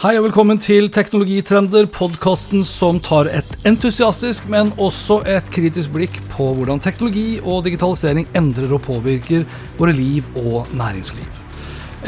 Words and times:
Hei 0.00 0.14
og 0.16 0.22
velkommen 0.24 0.56
til 0.56 0.86
Teknologitrender, 0.88 1.84
podkasten 1.92 2.62
som 2.64 2.96
tar 3.04 3.28
et 3.28 3.50
entusiastisk, 3.68 4.46
men 4.48 4.70
også 4.80 5.18
et 5.28 5.50
kritisk 5.52 5.92
blikk 5.92 6.16
på 6.32 6.46
hvordan 6.56 6.80
teknologi 6.80 7.34
og 7.42 7.66
digitalisering 7.66 8.24
endrer 8.32 8.72
og 8.72 8.80
påvirker 8.86 9.44
våre 9.76 9.92
liv 9.92 10.24
og 10.40 10.72
næringsliv. 10.72 11.28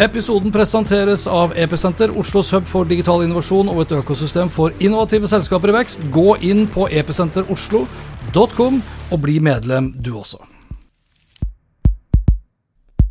Episoden 0.01 0.49
presenteres 0.57 1.27
av 1.29 1.53
Episenter, 1.53 2.17
Oslos 2.17 2.55
hub 2.57 2.65
for 2.73 2.89
digital 2.89 3.27
innovasjon 3.27 3.69
og 3.69 3.85
et 3.85 3.93
økosystem 4.01 4.49
for 4.49 4.73
innovative 4.81 5.29
selskaper 5.29 5.69
i 5.69 5.79
vekst. 5.83 6.09
Gå 6.17 6.39
inn 6.41 6.65
på 6.65 6.89
episenteroslo.com 6.89 8.83
og 9.13 9.19
bli 9.21 9.37
medlem 9.39 9.93
du 10.01 10.17
også. 10.17 10.41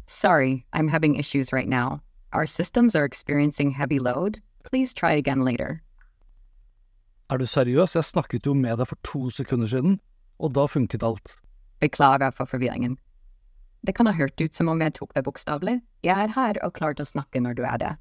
Sorry, 0.08 0.64
I'm 0.74 0.90
having 0.90 1.20
issues 1.20 1.54
right 1.54 1.70
now. 1.70 2.02
Our 2.34 2.48
systems 2.48 2.96
are 2.96 3.06
experiencing 3.06 3.78
heavy 3.78 4.00
load. 4.00 4.42
Please 4.64 4.94
try 4.94 5.12
again 5.18 5.44
later. 5.46 5.82
Er 7.32 7.38
du 7.38 7.46
seriøs? 7.46 7.96
Jeg 7.96 8.04
snakket 8.04 8.46
jo 8.46 8.54
med 8.54 8.78
deg 8.82 8.88
for 8.90 9.00
to 9.08 9.30
sekunder 9.32 9.68
siden, 9.72 10.00
og 10.40 10.54
da 10.54 10.66
funket 10.68 11.04
alt. 11.04 11.38
Beklager 11.80 12.32
for 12.36 12.46
forvirringen. 12.46 12.98
Det 13.88 13.96
kan 13.96 14.06
ha 14.06 14.14
hørt 14.14 14.40
ut 14.42 14.54
som 14.54 14.68
om 14.70 14.82
jeg 14.84 14.94
tok 14.94 15.14
det 15.16 15.24
bokstavelig. 15.26 15.80
Jeg 16.06 16.14
er 16.28 16.34
her 16.36 16.60
og 16.66 16.74
klar 16.78 16.94
til 16.94 17.06
å 17.06 17.10
snakke 17.10 17.42
når 17.42 17.56
du 17.58 17.64
er 17.66 17.78
det. 17.82 17.94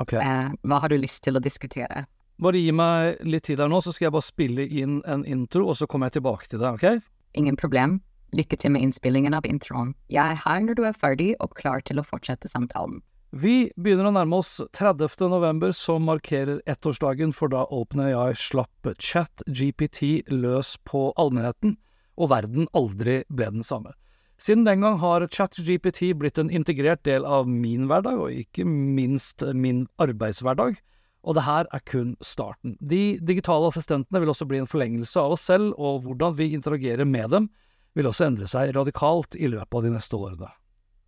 Ok, 0.00 0.14
Eh, 0.14 0.50
hva 0.64 0.80
har 0.80 0.88
du 0.88 0.96
lyst 0.98 1.22
til 1.24 1.36
å 1.36 1.42
diskutere? 1.42 2.06
Bare 2.40 2.58
gi 2.58 2.72
meg 2.72 3.20
litt 3.22 3.44
tid 3.44 3.60
her 3.60 3.68
nå, 3.68 3.78
så 3.82 3.92
skal 3.92 4.06
jeg 4.08 4.12
bare 4.16 4.26
spille 4.26 4.64
inn 4.66 5.02
en 5.06 5.24
intro, 5.24 5.68
og 5.68 5.76
så 5.76 5.86
kommer 5.86 6.06
jeg 6.10 6.16
tilbake 6.20 6.48
til 6.48 6.58
deg, 6.58 6.74
ok? 6.80 7.02
Ingen 7.34 7.56
problem. 7.56 8.00
Lykke 8.34 8.56
til 8.58 8.72
med 8.74 8.82
innspillingen 8.82 9.34
av 9.34 9.44
introen. 9.46 9.94
Jeg 10.10 10.24
er 10.32 10.40
her 10.42 10.60
når 10.64 10.74
du 10.74 10.82
er 10.88 10.96
ferdig 10.98 11.34
og 11.38 11.54
klar 11.54 11.80
til 11.86 12.00
å 12.00 12.06
fortsette 12.06 12.48
samtalen. 12.50 13.02
Vi 13.34 13.72
begynner 13.74 14.06
å 14.06 14.12
nærme 14.14 14.38
oss 14.38 14.60
30. 14.78 15.24
november, 15.26 15.72
som 15.74 16.04
markerer 16.06 16.60
ettårsdagen 16.70 17.32
for 17.34 17.50
da 17.50 17.64
OpenAI 17.66 18.36
slapp 18.38 18.86
ChatGPT 19.02 20.28
løs 20.30 20.76
på 20.86 21.08
allmennheten, 21.18 21.72
og 22.14 22.30
verden 22.30 22.68
aldri 22.78 23.24
ble 23.34 23.48
den 23.56 23.66
samme. 23.66 23.90
Siden 24.38 24.62
den 24.68 24.86
gang 24.86 25.00
har 25.02 25.26
ChatGPT 25.26 26.12
blitt 26.20 26.38
en 26.38 26.52
integrert 26.54 27.02
del 27.02 27.26
av 27.26 27.50
min 27.50 27.88
hverdag, 27.90 28.20
og 28.22 28.38
ikke 28.38 28.68
minst 28.70 29.42
min 29.50 29.88
arbeidshverdag, 29.98 30.78
og 31.26 31.34
det 31.34 31.46
her 31.48 31.66
er 31.74 31.84
kun 31.90 32.14
starten. 32.22 32.78
De 32.78 33.18
digitale 33.18 33.72
assistentene 33.72 34.22
vil 34.22 34.30
også 34.30 34.46
bli 34.46 34.62
en 34.62 34.70
forlengelse 34.70 35.18
av 35.18 35.34
oss 35.34 35.48
selv, 35.50 35.74
og 35.74 36.04
hvordan 36.06 36.38
vi 36.38 36.52
interagerer 36.54 37.02
med 37.02 37.34
dem 37.34 37.50
vil 37.98 38.12
også 38.12 38.30
endre 38.30 38.46
seg 38.46 38.76
radikalt 38.78 39.34
i 39.34 39.50
løpet 39.50 39.80
av 39.80 39.90
de 39.90 39.94
neste 39.98 40.22
årene. 40.22 40.54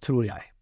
Tror 0.02 0.26
jeg. 0.26 0.55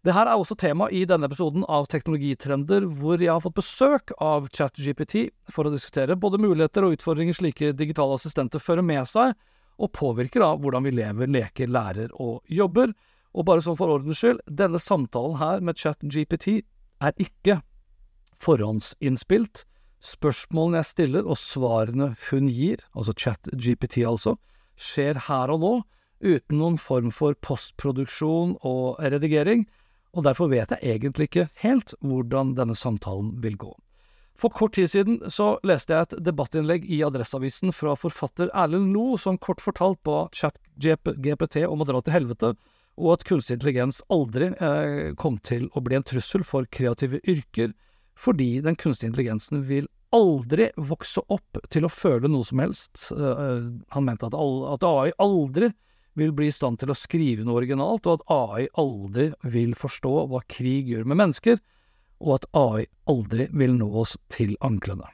Det 0.00 0.14
her 0.16 0.30
er 0.30 0.40
også 0.40 0.56
tema 0.56 0.86
i 0.96 1.02
denne 1.04 1.28
episoden 1.28 1.64
av 1.68 1.84
Teknologitrender, 1.92 2.86
hvor 2.88 3.20
jeg 3.20 3.28
har 3.34 3.42
fått 3.44 3.58
besøk 3.58 4.12
av 4.16 4.46
ChatGPT 4.48 5.26
for 5.52 5.68
å 5.68 5.72
diskutere 5.74 6.16
både 6.16 6.40
muligheter 6.40 6.86
og 6.86 6.94
utfordringer 6.96 7.36
slike 7.36 7.74
digitale 7.76 8.16
assistenter 8.16 8.62
fører 8.64 8.86
med 8.86 9.04
seg, 9.10 9.34
og 9.76 9.92
påvirker 9.92 10.40
av 10.44 10.62
hvordan 10.62 10.86
vi 10.88 10.94
lever, 10.96 11.28
leker, 11.28 11.68
lærer 11.68 12.14
og 12.16 12.40
jobber. 12.48 12.94
Og 13.36 13.44
bare 13.46 13.60
sånn 13.64 13.76
for 13.76 13.92
ordens 13.92 14.22
skyld, 14.22 14.40
denne 14.48 14.80
samtalen 14.80 15.36
her 15.40 15.60
med 15.64 15.76
ChatGPT 15.76 16.62
er 17.04 17.20
ikke 17.20 17.58
forhåndsinnspilt. 18.40 19.66
Spørsmålene 20.00 20.80
jeg 20.80 20.90
stiller 20.94 21.28
og 21.28 21.36
svarene 21.36 22.14
hun 22.30 22.48
gir, 22.48 22.80
altså 22.96 23.12
ChatGPT 23.12 24.00
altså, 24.08 24.38
skjer 24.80 25.26
her 25.28 25.52
og 25.52 25.60
nå, 25.60 25.74
uten 26.24 26.60
noen 26.60 26.80
form 26.80 27.12
for 27.12 27.36
postproduksjon 27.44 28.56
og 28.64 28.96
redigering, 29.04 29.66
og 30.16 30.26
derfor 30.26 30.50
vet 30.50 30.72
jeg 30.74 30.96
egentlig 30.96 31.28
ikke 31.30 31.46
helt 31.62 31.94
hvordan 32.00 32.54
denne 32.58 32.76
samtalen 32.78 33.36
vil 33.42 33.56
gå. 33.60 33.70
For 34.40 34.48
kort 34.56 34.72
tid 34.78 34.88
siden 34.88 35.18
så 35.28 35.58
leste 35.68 35.92
jeg 35.92 36.06
et 36.06 36.20
debattinnlegg 36.24 36.86
i 36.88 37.02
Adresseavisen 37.04 37.74
fra 37.76 37.92
forfatter 37.98 38.48
Erlend 38.56 38.94
Lo, 38.94 39.18
som 39.20 39.36
kort 39.36 39.60
fortalt 39.60 40.00
ba 40.06 40.24
ChatGPT 40.32 41.66
om 41.68 41.84
å 41.84 41.88
dra 41.88 42.00
til 42.00 42.16
helvete, 42.16 42.54
og 43.00 43.12
at 43.14 43.26
kunstig 43.28 43.58
intelligens 43.58 44.00
aldri 44.12 44.50
eh, 44.56 45.12
kom 45.20 45.36
til 45.44 45.68
å 45.76 45.82
bli 45.84 45.98
en 45.98 46.06
trussel 46.08 46.44
for 46.46 46.68
kreative 46.72 47.20
yrker, 47.28 47.74
fordi 48.16 48.62
den 48.64 48.76
kunstige 48.80 49.12
intelligensen 49.12 49.62
vil 49.68 49.88
aldri 50.16 50.70
vokse 50.76 51.22
opp 51.28 51.60
til 51.70 51.86
å 51.86 51.92
føle 51.92 52.28
noe 52.28 52.44
som 52.48 52.64
helst. 52.64 53.10
Eh, 53.12 53.68
han 53.92 54.08
mente 54.08 54.28
at, 54.28 54.36
at 54.36 54.88
AI 54.88 55.12
aldri 55.20 55.70
vil 56.20 56.34
bli 56.36 56.50
i 56.50 56.54
stand 56.54 56.80
til 56.80 56.92
å 56.92 56.98
skrive 56.98 57.46
noe 57.46 57.62
originalt, 57.62 58.06
og 58.06 58.20
at 58.20 58.34
AI 58.36 58.66
aldri 58.80 59.30
vil 59.56 59.76
forstå 59.78 60.14
hva 60.30 60.42
krig 60.50 60.90
gjør 60.92 61.08
med 61.08 61.22
mennesker, 61.22 61.62
og 62.20 62.36
at 62.36 62.50
AI 62.56 62.84
aldri 63.10 63.48
vil 63.56 63.74
nå 63.80 63.88
oss 64.02 64.18
til 64.32 64.54
anklene. 64.64 65.08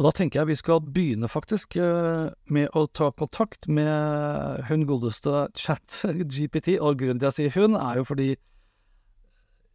Og 0.00 0.06
da 0.06 0.14
tenker 0.16 0.40
jeg 0.40 0.48
vi 0.48 0.56
skal 0.56 0.78
begynne 0.80 1.28
faktisk 1.28 1.74
eh, 1.76 2.30
med 2.48 2.76
å 2.78 2.86
ta 2.88 3.10
kontakt 3.12 3.66
med 3.68 4.62
hun 4.70 4.86
godeste 4.88 5.50
chat-GPT, 5.58 6.78
og 6.84 7.02
grunnen 7.02 7.20
til 7.20 7.28
jeg 7.28 7.36
sier 7.36 7.58
hun, 7.58 7.76
er 7.76 8.00
jo 8.00 8.06
fordi 8.08 8.30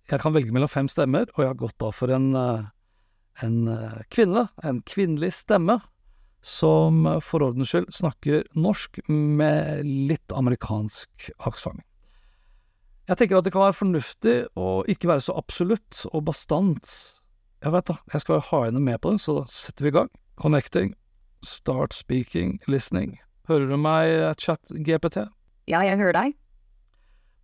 jeg 0.10 0.22
kan 0.22 0.34
velge 0.34 0.54
mellom 0.54 0.70
fem 0.70 0.90
stemmer, 0.90 1.30
og 1.36 1.44
jeg 1.44 1.52
har 1.52 1.60
gått 1.60 1.78
da 1.82 1.92
for 1.94 2.14
en, 2.14 2.32
eh, 2.42 2.66
en 3.46 3.60
eh, 3.70 4.02
kvinne, 4.14 4.48
en 4.66 4.82
kvinnelig 4.90 5.36
stemme, 5.44 5.78
som 6.46 7.06
eh, 7.10 7.20
for 7.24 7.44
ordens 7.46 7.74
skyld 7.74 7.90
snakker 7.96 8.46
norsk 8.54 9.02
med 9.10 9.86
litt 9.86 10.36
amerikansk 10.36 11.32
aksent. 11.50 11.82
Jeg 13.06 13.20
tenker 13.20 13.38
at 13.38 13.46
det 13.46 13.54
kan 13.54 13.68
være 13.68 13.78
fornuftig 13.78 14.36
å 14.58 14.82
ikke 14.90 15.10
være 15.12 15.22
så 15.28 15.36
absolutt 15.38 16.06
og 16.10 16.24
bastant. 16.26 16.90
Jeg 17.62 17.74
vet 17.74 17.90
da, 17.90 18.00
jeg 18.14 18.24
skal 18.24 18.42
ha 18.48 18.62
henne 18.66 18.82
med 18.82 18.98
på 19.02 19.14
det, 19.14 19.22
så 19.22 19.40
da 19.40 19.44
setter 19.52 19.86
vi 19.86 19.92
i 19.92 19.98
gang. 20.00 20.10
Connecting, 20.42 20.96
start 21.46 21.94
speaking, 21.94 22.58
listening. 22.70 23.20
Hører 23.50 23.70
du 23.70 23.78
meg, 23.78 24.10
chat 24.42 24.74
GPT? 24.74 25.28
Ja, 25.70 25.84
jeg 25.86 26.02
hører 26.02 26.18
deg. 26.18 26.38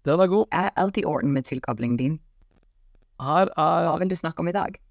Den 0.05 0.21
er 0.21 0.29
god. 0.29 0.47
Jeg 0.49 0.65
er 0.65 0.81
alltid 0.81 1.03
i 1.03 1.09
orden 1.09 1.33
med 1.33 1.45
tilkoblingen 1.45 1.97
din. 1.97 2.19
Her 3.21 3.53
er 3.53 3.85
Hva 3.85 3.99
vil 4.01 4.09
du 4.09 4.17
snakke 4.17 4.41
om 4.41 4.49
i 4.49 4.55
dag? 4.55 4.81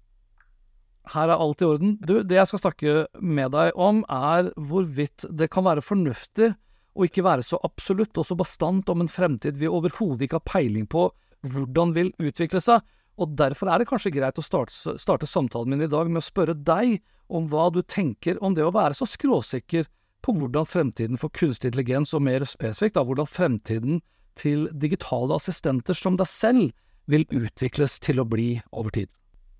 Her 1.09 1.31
er 1.33 1.41
alt 1.41 1.63
i 1.63 1.65
orden. 1.65 1.95
Du, 2.05 2.19
det 2.21 2.37
jeg 2.37 2.49
skal 2.51 2.61
snakke 2.61 2.95
med 3.17 3.53
deg 3.55 3.73
om, 3.79 4.03
er 4.05 4.51
hvorvidt 4.55 5.25
det 5.33 5.49
kan 5.53 5.65
være 5.65 5.83
fornuftig 5.85 6.51
å 6.93 7.07
ikke 7.07 7.23
være 7.25 7.45
så 7.45 7.59
absolutt 7.65 8.17
og 8.19 8.27
så 8.27 8.37
bastant 8.37 8.89
om 8.91 9.01
en 9.03 9.11
fremtid 9.11 9.57
vi 9.57 9.69
overhodet 9.71 10.27
ikke 10.27 10.41
har 10.41 10.49
peiling 10.49 10.87
på 10.91 11.07
hvordan 11.47 11.95
vil 11.95 12.11
utvikle 12.21 12.61
seg. 12.61 12.83
Og 13.21 13.33
derfor 13.37 13.71
er 13.71 13.81
det 13.81 13.89
kanskje 13.89 14.13
greit 14.13 14.39
å 14.39 14.45
starte, 14.45 14.95
starte 14.99 15.29
samtalen 15.29 15.73
min 15.73 15.85
i 15.85 15.91
dag 15.91 16.09
med 16.09 16.21
å 16.21 16.25
spørre 16.25 16.55
deg 16.55 16.99
om 17.31 17.47
hva 17.51 17.69
du 17.73 17.81
tenker 17.81 18.39
om 18.43 18.55
det 18.55 18.65
å 18.65 18.73
være 18.75 18.97
så 18.97 19.07
skråsikker 19.07 19.87
på 20.21 20.35
hvordan 20.37 20.67
fremtiden 20.69 21.17
for 21.17 21.33
kunstig 21.33 21.71
intelligens, 21.71 22.13
og 22.13 22.25
mer 22.27 22.45
spesifikt 22.45 22.97
da, 22.97 23.05
hvordan 23.07 23.29
fremtiden 23.29 24.01
til 24.37 24.67
digitale 24.77 25.35
assistenter 25.37 25.97
som 25.97 26.17
deg 26.19 26.29
selv 26.29 26.69
vil 27.09 27.25
utvikles 27.33 27.97
til 28.03 28.21
å 28.21 28.27
bli 28.27 28.53
over 28.71 28.93
tid. 28.93 29.09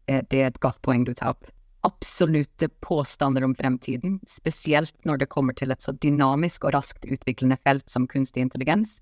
Eh, 0.07 0.21
Det 0.29 0.41
er 0.41 0.47
et 0.47 0.59
godt 0.59 0.81
poeng 0.81 1.05
du 1.05 1.13
tar 1.13 1.35
opp. 1.35 1.45
Absolutte 1.83 2.69
påstander 2.81 3.43
om 3.43 3.55
fremtiden, 3.55 4.19
spesielt 4.27 4.95
når 5.05 5.17
det 5.17 5.29
kommer 5.29 5.53
til 5.53 5.71
et 5.71 5.81
så 5.81 5.91
dynamisk 5.91 6.63
og 6.65 6.73
raskt 6.73 7.05
utviklende 7.05 7.57
felt 7.63 7.89
som 7.89 8.07
kunstig 8.07 8.41
intelligens, 8.41 9.01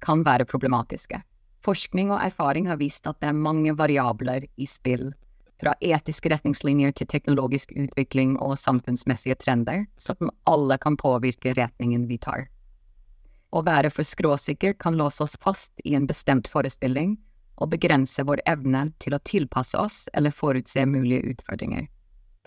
kan 0.00 0.24
være 0.24 0.44
problematiske. 0.44 1.22
Forskning 1.64 2.10
og 2.10 2.20
erfaring 2.20 2.68
har 2.68 2.76
vist 2.80 3.06
at 3.06 3.20
det 3.20 3.28
er 3.28 3.36
mange 3.36 3.72
variabler 3.76 4.46
i 4.56 4.66
spill, 4.66 5.12
fra 5.60 5.74
etiske 5.80 6.30
retningslinjer 6.32 6.92
til 6.96 7.08
teknologisk 7.08 7.72
utvikling 7.76 8.38
og 8.40 8.56
samfunnsmessige 8.58 9.36
trender, 9.42 9.84
som 10.00 10.30
alle 10.48 10.78
kan 10.80 10.96
påvirke 10.96 11.52
retningen 11.56 12.06
vi 12.08 12.16
tar. 12.18 12.48
Å 13.52 13.64
være 13.66 13.90
for 13.90 14.06
skråsikker 14.06 14.76
kan 14.78 14.96
låse 14.96 15.24
oss 15.24 15.36
fast 15.42 15.72
i 15.84 15.96
en 15.98 16.06
bestemt 16.08 16.48
forestilling 16.48 17.18
og 17.60 17.70
begrense 17.74 18.24
vår 18.26 18.42
evne 18.48 18.88
til 19.02 19.14
å 19.14 19.22
tilpasse 19.28 19.78
oss 19.78 20.06
eller 20.16 20.34
forutse 20.34 20.84
mulige 20.88 21.34
utfordringer. 21.34 21.88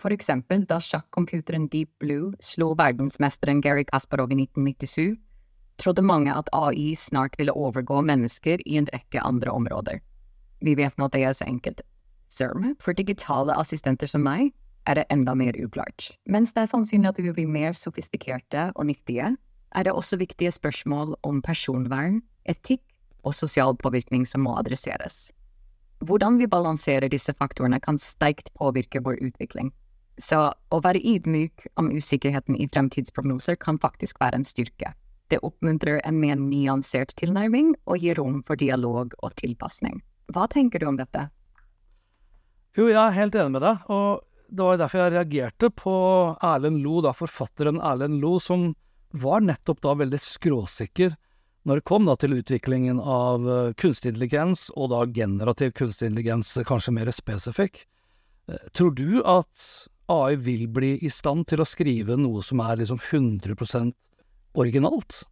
For 0.01 0.12
eksempel 0.12 0.65
da 0.68 0.80
sjakkomputeren 0.81 1.69
Deep 1.71 1.92
Blue 2.01 2.33
slo 2.44 2.74
verdensmesteren 2.80 3.62
Gary 3.62 3.86
Kasparov 3.88 4.33
i 4.33 4.39
1997, 4.42 5.13
trodde 5.81 6.06
mange 6.06 6.33
at 6.33 6.50
AI 6.54 6.94
snart 6.98 7.38
ville 7.39 7.54
overgå 7.54 8.01
mennesker 8.06 8.62
i 8.65 8.77
en 8.81 8.89
rekke 8.94 9.21
andre 9.21 9.54
områder. 9.54 10.01
Vi 10.63 10.75
vet 10.80 10.98
nå 10.98 11.07
at 11.07 11.16
det 11.16 11.24
er 11.27 11.38
så 11.38 11.48
enkelt. 11.48 11.81
SERM, 12.33 12.74
for 12.81 12.98
digitale 12.98 13.56
assistenter 13.62 14.09
som 14.09 14.25
meg, 14.25 14.51
er 14.89 14.98
det 15.00 15.06
enda 15.13 15.36
mer 15.38 15.56
uklart. 15.62 16.09
Mens 16.27 16.54
det 16.54 16.66
er 16.66 16.71
sannsynlig 16.71 17.13
at 17.13 17.19
vi 17.19 17.27
vil 17.30 17.38
bli 17.38 17.45
mer 17.48 17.77
sofistikerte 17.77 18.71
og 18.74 18.89
nyttige, 18.89 19.36
er 19.74 19.86
det 19.86 19.94
også 19.94 20.18
viktige 20.21 20.51
spørsmål 20.51 21.16
om 21.24 21.42
personvern, 21.42 22.21
etikk 22.50 22.83
og 23.24 23.36
sosial 23.36 23.75
påvirkning 23.80 24.25
som 24.28 24.46
må 24.46 24.56
adresseres. 24.60 25.31
Hvordan 26.04 26.38
vi 26.42 26.50
balanserer 26.52 27.10
disse 27.12 27.34
faktorene 27.40 27.80
kan 27.84 28.00
sterkt 28.02 28.52
påvirke 28.60 29.02
vår 29.04 29.22
utvikling. 29.24 29.72
Så 30.20 30.52
å 30.52 30.80
være 30.84 31.02
ydmyk 31.02 31.66
om 31.80 31.90
usikkerheten 31.90 32.58
i 32.60 32.68
fremtidsprognoser 32.68 33.56
kan 33.58 33.80
faktisk 33.81 34.20
være 34.22 34.42
en 34.42 34.48
styrke. 34.48 34.92
Det 35.31 35.40
oppmuntrer 35.42 36.02
en 36.04 36.20
mer 36.20 36.36
nyansert 36.38 37.16
tilnærming 37.18 37.72
og 37.88 38.04
gir 38.04 38.20
rom 38.20 38.44
for 38.46 38.60
dialog 38.60 39.16
og 39.24 39.34
tilpasning. 39.40 40.04
Hva 40.34 40.46
tenker 40.52 40.84
du 40.84 40.90
om 40.92 41.00
dette? 41.00 41.30
Jo, 42.78 42.90
jeg 42.90 43.00
er 43.00 43.16
helt 43.16 43.36
enig 43.38 43.56
med 43.56 43.64
deg, 43.64 43.90
og 43.94 44.24
det 44.54 44.66
var 44.66 44.80
derfor 44.81 45.02
jeg 45.02 45.14
reagerte 45.16 45.69
på 45.74 45.94
Erlend 46.46 46.81
Lo, 46.84 47.00
da, 47.06 47.14
forfatteren 47.16 47.80
Erlend 47.81 48.19
Lo, 48.22 48.36
som 48.42 48.72
var 49.14 49.42
nettopp 49.46 49.81
da 49.81 49.94
veldig 49.98 50.19
skråsikker 50.22 51.14
når 51.63 51.80
det 51.80 51.88
kom 51.88 52.07
da 52.07 52.15
til 52.19 52.36
utviklingen 52.36 53.00
av 53.00 53.48
uh, 53.48 53.74
kunstig 53.80 54.13
intelligens, 54.13 54.68
og 54.75 54.92
da 54.92 55.04
generativ 55.07 55.74
kunstig 55.80 56.10
intelligens 56.10 56.51
kanskje 56.68 56.95
mer 56.95 57.12
spesifikk. 57.15 57.86
Uh, 58.51 58.60
tror 58.75 58.92
du 58.98 59.21
at 59.24 59.68
AI 60.12 60.36
vil 60.36 60.68
bli 60.68 60.98
i 61.00 61.12
stand 61.12 61.48
til 61.48 61.63
å 61.63 61.68
skrive 61.68 62.18
noe 62.19 62.44
som 62.44 62.60
er 62.63 62.81
liksom 62.81 63.00
100% 63.00 63.94
originalt? 64.60 65.24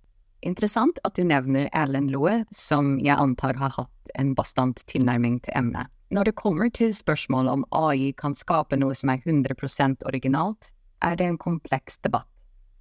Interessant 0.42 0.98
at 1.06 1.20
du 1.20 1.26
nevner 1.28 1.68
Erlend 1.78 2.10
Loe, 2.16 2.42
som 2.56 2.96
jeg 3.04 3.14
antar 3.20 3.60
har 3.60 3.76
hatt 3.76 4.16
en 4.18 4.32
bastant 4.36 4.80
tilnærming 4.90 5.38
til 5.46 5.54
emnet. 5.60 5.92
Når 6.12 6.28
det 6.28 6.40
kommer 6.40 6.72
til 6.74 6.92
spørsmålet 6.96 7.54
om 7.54 7.68
AI 7.76 8.12
kan 8.18 8.34
skape 8.36 8.80
noe 8.80 8.96
som 8.98 9.14
er 9.14 9.22
100% 9.24 10.04
originalt, 10.10 10.74
er 11.06 11.16
det 11.20 11.30
en 11.30 11.38
kompleks 11.40 12.02
debatt. 12.04 12.31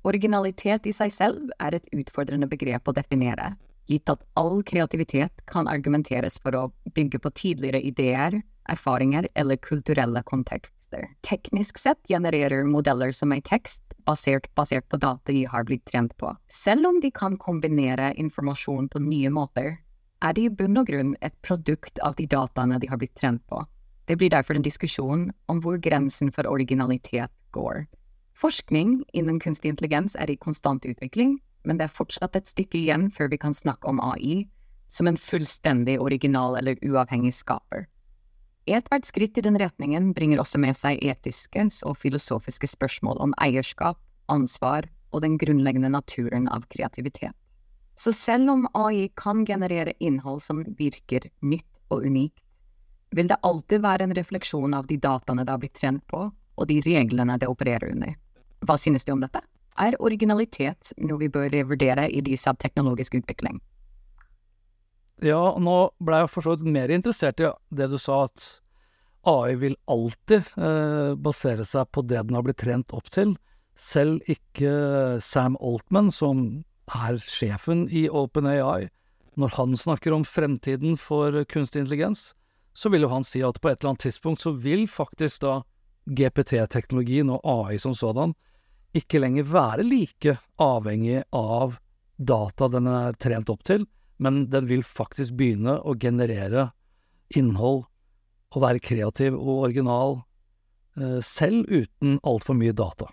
Originalitet 0.09 0.87
i 0.89 0.93
seg 0.97 1.13
selv 1.13 1.51
er 1.61 1.77
et 1.77 1.89
utfordrende 1.93 2.49
begrep 2.49 2.89
å 2.89 2.95
definere, 2.97 3.53
gitt 3.91 4.09
at 4.09 4.23
all 4.41 4.63
kreativitet 4.65 5.43
kan 5.51 5.69
argumenteres 5.69 6.39
for 6.41 6.57
å 6.57 6.63
bygge 6.97 7.21
på 7.21 7.33
tidligere 7.37 7.83
ideer, 7.85 8.39
erfaringer 8.73 9.29
eller 9.35 9.61
kulturelle 9.61 10.23
kontekster. 10.25 11.05
Teknisk 11.27 11.79
sett 11.79 12.01
genererer 12.09 12.65
modeller 12.65 13.13
som 13.13 13.35
en 13.35 13.45
tekst, 13.45 13.83
basert, 14.09 14.49
basert 14.57 14.89
på 14.89 14.97
data 14.97 15.33
de 15.33 15.45
har 15.45 15.69
blitt 15.69 15.85
trent 15.91 16.17
på. 16.17 16.33
Selv 16.49 16.89
om 16.89 17.01
de 17.05 17.13
kan 17.13 17.37
kombinere 17.37 18.15
informasjon 18.17 18.89
på 18.89 19.05
nye 19.05 19.31
måter, 19.31 19.77
er 20.25 20.33
de 20.37 20.49
i 20.49 20.53
bunn 20.53 20.81
og 20.81 20.89
grunn 20.89 21.13
et 21.21 21.37
produkt 21.45 22.01
av 22.05 22.17
de 22.17 22.27
dataene 22.29 22.81
de 22.81 22.89
har 22.89 23.01
blitt 23.01 23.17
trent 23.21 23.45
på. 23.53 23.63
Det 24.09 24.17
blir 24.17 24.33
derfor 24.33 24.57
en 24.57 24.65
diskusjon 24.65 25.29
om 25.53 25.61
hvor 25.61 25.77
grensen 25.79 26.33
for 26.33 26.49
originalitet 26.49 27.33
går. 27.53 27.85
Forskning 28.41 29.03
innen 29.13 29.37
kunstig 29.41 29.69
intelligens 29.69 30.15
er 30.17 30.31
i 30.33 30.37
konstant 30.41 30.87
utvikling, 30.89 31.35
men 31.69 31.77
det 31.77 31.85
er 31.91 31.93
fortsatt 31.93 32.39
et 32.39 32.49
stykke 32.49 32.79
igjen 32.79 33.11
før 33.13 33.29
vi 33.29 33.39
kan 33.43 33.53
snakke 33.53 33.85
om 33.91 34.01
AI 34.01 34.47
som 34.89 35.11
en 35.11 35.19
fullstendig 35.21 35.99
original 36.01 36.57
eller 36.57 36.81
uavhengig 36.81 37.35
skaper. 37.37 37.85
Ethvert 38.65 39.05
skritt 39.05 39.37
i 39.37 39.45
den 39.45 39.59
retningen 39.61 40.15
bringer 40.17 40.41
også 40.41 40.61
med 40.63 40.79
seg 40.79 41.03
etiske 41.05 41.67
og 41.85 41.99
filosofiske 42.01 42.71
spørsmål 42.71 43.21
om 43.21 43.37
eierskap, 43.45 44.01
ansvar 44.33 44.89
og 45.13 45.21
den 45.21 45.37
grunnleggende 45.37 45.93
naturen 45.93 46.49
av 46.49 46.65
kreativitet. 46.73 47.37
Så 47.93 48.13
selv 48.17 48.49
om 48.55 48.65
AI 48.73 49.11
kan 49.21 49.45
generere 49.45 49.93
innhold 50.01 50.41
som 50.41 50.65
virker 50.79 51.29
nytt 51.45 51.69
og 51.93 52.07
unikt, 52.09 52.41
vil 53.13 53.29
det 53.29 53.41
alltid 53.45 53.85
være 53.85 54.09
en 54.09 54.17
refleksjon 54.17 54.75
av 54.75 54.89
de 54.89 54.97
dataene 54.97 55.45
det 55.45 55.53
har 55.53 55.61
blitt 55.61 55.77
trent 55.77 56.07
på, 56.09 56.31
og 56.31 56.69
de 56.73 56.81
reglene 56.87 57.37
det 57.37 57.51
opererer 57.51 57.93
under. 57.93 58.17
Hva 58.67 58.77
synes 58.79 59.07
du 59.07 59.13
om 59.15 59.23
dette? 59.25 59.43
Er 59.81 59.97
originalitet 60.03 60.93
noe 61.01 61.21
vi 61.23 61.31
bør 61.33 61.55
vurdere 61.71 62.09
i 62.11 62.21
lys 62.25 62.47
av 62.51 62.59
teknologisk 62.61 63.17
utvikling? 63.21 63.61
Ja, 65.25 65.55
nå 65.61 65.77
ble 66.01 66.23
jeg 66.23 66.33
for 66.33 66.45
så 66.45 66.57
vidt 66.57 66.75
mer 66.77 66.93
interessert 66.93 67.41
i 67.45 67.51
det 67.77 67.91
du 67.93 67.99
sa, 68.01 68.25
at 68.25 68.61
AI 69.29 69.57
vil 69.61 69.77
alltid 69.91 70.49
eh, 70.57 71.13
basere 71.21 71.67
seg 71.69 71.91
på 71.93 72.05
det 72.09 72.23
den 72.25 72.39
har 72.39 72.45
blitt 72.47 72.61
trent 72.63 72.93
opp 72.97 73.11
til. 73.13 73.35
Selv 73.77 74.25
ikke 74.29 75.21
Sam 75.25 75.59
Altman, 75.61 76.09
som 76.13 76.65
er 76.97 77.21
sjefen 77.21 77.87
i 77.93 78.09
OpenAI, 78.09 78.89
når 79.41 79.57
han 79.57 79.77
snakker 79.77 80.13
om 80.17 80.25
fremtiden 80.27 80.97
for 81.01 81.37
kunstig 81.53 81.85
intelligens, 81.85 82.33
så 82.73 82.91
vil 82.93 83.05
jo 83.05 83.13
han 83.13 83.25
si 83.25 83.43
at 83.45 83.61
på 83.61 83.71
et 83.71 83.81
eller 83.81 83.95
annet 83.95 84.07
tidspunkt 84.09 84.43
så 84.45 84.53
vil 84.57 84.87
faktisk 84.89 85.45
da 85.45 85.61
GPT-teknologien 86.09 87.31
og 87.31 87.45
AI 87.45 87.79
som 87.79 87.95
sådan 87.95 88.35
ikke 88.97 89.21
lenger 89.23 89.47
være 89.47 89.87
like 89.87 90.37
avhengig 90.61 91.23
av 91.37 91.77
data 92.17 92.69
den 92.69 92.89
er 92.91 93.17
trent 93.23 93.51
opp 93.53 93.63
til, 93.65 93.87
men 94.21 94.45
den 94.53 94.67
vil 94.69 94.83
faktisk 94.85 95.37
begynne 95.39 95.79
å 95.81 95.95
generere 95.97 96.71
innhold 97.37 97.87
og 98.51 98.65
være 98.65 98.83
kreativ 98.83 99.39
og 99.39 99.65
original 99.69 100.19
eh, 100.99 101.21
selv 101.25 101.71
uten 101.71 102.19
altfor 102.27 102.59
mye 102.59 102.75
data. 102.77 103.09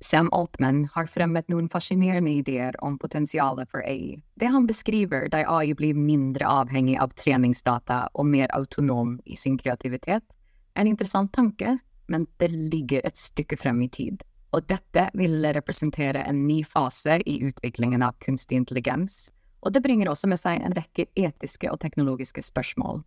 Sam 0.00 0.30
Altman 0.32 0.86
har 0.94 1.10
fremmet 1.12 1.50
noen 1.52 1.66
fascinerende 1.68 2.32
ideer 2.32 2.78
om 2.80 2.96
potensialet 2.96 3.68
for 3.68 3.84
AI. 3.84 4.14
Det 4.40 4.48
han 4.48 4.64
beskriver 4.70 5.28
der 5.28 5.44
AI 5.44 5.74
blir 5.76 5.98
mindre 5.98 6.48
avhengig 6.48 6.96
av 7.02 7.12
treningsdata 7.20 8.06
og 8.14 8.30
mer 8.30 8.48
autonom 8.56 9.18
i 9.26 9.36
sin 9.36 9.58
kreativitet, 9.60 10.24
er 10.72 10.86
en 10.86 10.88
interessant 10.88 11.34
tanke, 11.36 11.76
men 12.08 12.24
det 12.40 12.48
ligger 12.54 13.04
et 13.04 13.20
stykke 13.20 13.58
frem 13.60 13.82
i 13.84 13.90
tid 13.92 14.24
og 14.50 14.66
dette 14.70 15.06
vil 15.14 15.44
representere 15.54 16.24
en 16.26 16.46
ny 16.46 16.62
fase 16.66 17.20
i 17.26 17.38
utviklingen 17.46 18.02
av 18.02 18.16
kunstig 18.24 18.58
intelligens, 18.58 19.28
og 19.62 19.74
det 19.74 19.82
bringer 19.84 20.10
også 20.10 20.30
med 20.30 20.40
seg 20.40 20.62
en 20.64 20.74
rekke 20.76 21.06
etiske 21.18 21.70
og 21.70 21.80
teknologiske 21.82 22.42
spørsmål. 22.46 23.02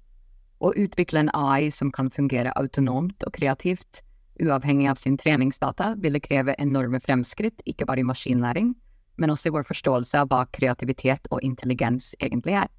Å 0.63 0.72
utvikle 0.80 1.25
en 1.25 1.34
AI 1.36 1.72
som 1.74 1.92
kan 1.92 2.12
fungere 2.13 2.54
autonomt 2.60 3.25
og 3.28 3.34
kreativt, 3.36 4.04
uavhengig 4.42 4.88
av 4.90 5.01
sin 5.01 5.18
treningsdata, 5.19 5.94
ville 6.00 6.22
kreve 6.24 6.56
enorme 6.62 7.01
fremskritt, 7.04 7.60
ikke 7.66 7.88
bare 7.90 8.04
i 8.04 8.07
maskinlæring, 8.07 8.72
men 9.18 9.34
også 9.34 9.50
i 9.50 9.56
vår 9.57 9.68
forståelse 9.68 10.24
av 10.24 10.31
hva 10.31 10.45
kreativitet 10.56 11.28
og 11.31 11.44
intelligens 11.45 12.13
egentlig 12.22 12.56
er. 12.63 12.69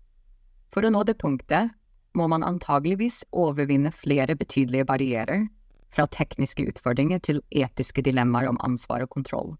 For 0.75 0.87
å 0.87 0.91
nå 0.91 1.05
det 1.07 1.19
punktet 1.21 1.75
må 2.19 2.27
man 2.31 2.47
antageligvis 2.47 3.23
overvinne 3.35 3.93
flere 3.95 4.35
betydelige 4.39 4.87
barrierer 4.89 5.45
fra 5.95 6.07
tekniske 6.11 6.67
utfordringer 6.71 7.23
til 7.23 7.41
etiske 7.55 8.03
dilemmaer 8.05 8.51
om 8.51 8.59
ansvar 8.67 9.05
og 9.07 9.13
kontroll. 9.15 9.55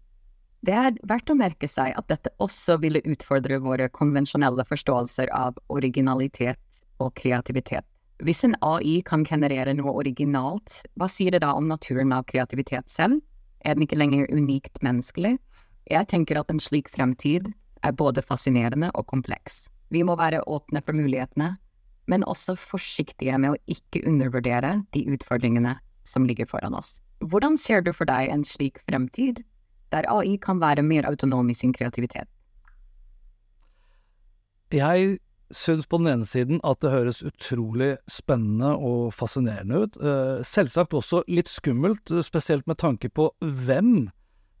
Det 0.65 0.73
er 0.73 0.95
verdt 1.05 1.29
å 1.29 1.37
merke 1.37 1.67
seg 1.69 1.93
at 1.97 2.07
dette 2.09 2.31
også 2.41 2.79
ville 2.81 3.03
utfordre 3.05 3.59
våre 3.61 3.89
konvensjonelle 3.93 4.65
forståelser 4.65 5.29
av 5.35 5.59
originalitet 5.69 6.59
og 7.03 7.13
kreativitet. 7.19 7.85
Hvis 8.23 8.45
en 8.47 8.55
AI 8.63 9.01
kan 9.05 9.25
generere 9.27 9.75
noe 9.75 9.93
originalt, 9.99 10.79
hva 10.95 11.09
sier 11.11 11.35
det 11.35 11.43
da 11.43 11.51
om 11.53 11.67
naturen 11.67 12.13
av 12.15 12.25
kreativitet 12.31 12.89
selv? 12.89 13.19
Er 13.65 13.75
den 13.75 13.85
ikke 13.85 13.99
lenger 13.99 14.31
unikt 14.31 14.79
menneskelig? 14.85 15.35
Jeg 15.91 16.09
tenker 16.09 16.39
at 16.39 16.49
en 16.49 16.61
slik 16.63 16.89
fremtid 16.89 17.51
er 17.85 17.93
både 17.93 18.23
fascinerende 18.25 18.89
og 18.95 19.05
kompleks. 19.11 19.67
Vi 19.93 20.01
må 20.07 20.15
være 20.17 20.41
åpne 20.49 20.81
for 20.85 20.97
mulighetene, 20.97 21.51
men 22.09 22.25
også 22.25 22.55
forsiktige 22.57 23.37
med 23.41 23.53
å 23.53 23.61
ikke 23.69 24.05
undervurdere 24.07 24.79
de 24.95 25.05
utfordringene 25.13 25.75
som 26.07 26.25
ligger 26.25 26.45
foran 26.45 26.75
oss. 26.77 26.99
Hvordan 27.19 27.57
ser 27.57 27.81
du 27.81 27.91
for 27.93 28.07
deg 28.09 28.29
en 28.31 28.45
slik 28.45 28.81
fremtid, 28.85 29.43
der 29.93 30.07
AI 30.11 30.37
kan 30.41 30.61
være 30.61 30.83
mer 30.85 31.07
autonom 31.09 31.49
i 31.49 31.57
sin 31.57 31.73
kreativitet? 31.73 32.27
Jeg 34.73 35.19
syns 35.53 35.85
på 35.87 35.99
den 36.01 36.09
ene 36.09 36.27
siden 36.27 36.59
at 36.65 36.81
det 36.81 36.91
høres 36.91 37.21
utrolig 37.23 37.95
spennende 38.11 38.73
og 38.75 39.13
fascinerende 39.15 39.85
ut. 39.85 39.97
Eh, 40.01 40.41
selvsagt 40.43 40.95
også 40.97 41.21
litt 41.31 41.49
skummelt, 41.51 42.11
spesielt 42.25 42.65
med 42.67 42.81
tanke 42.81 43.09
på 43.13 43.29
hvem 43.39 44.09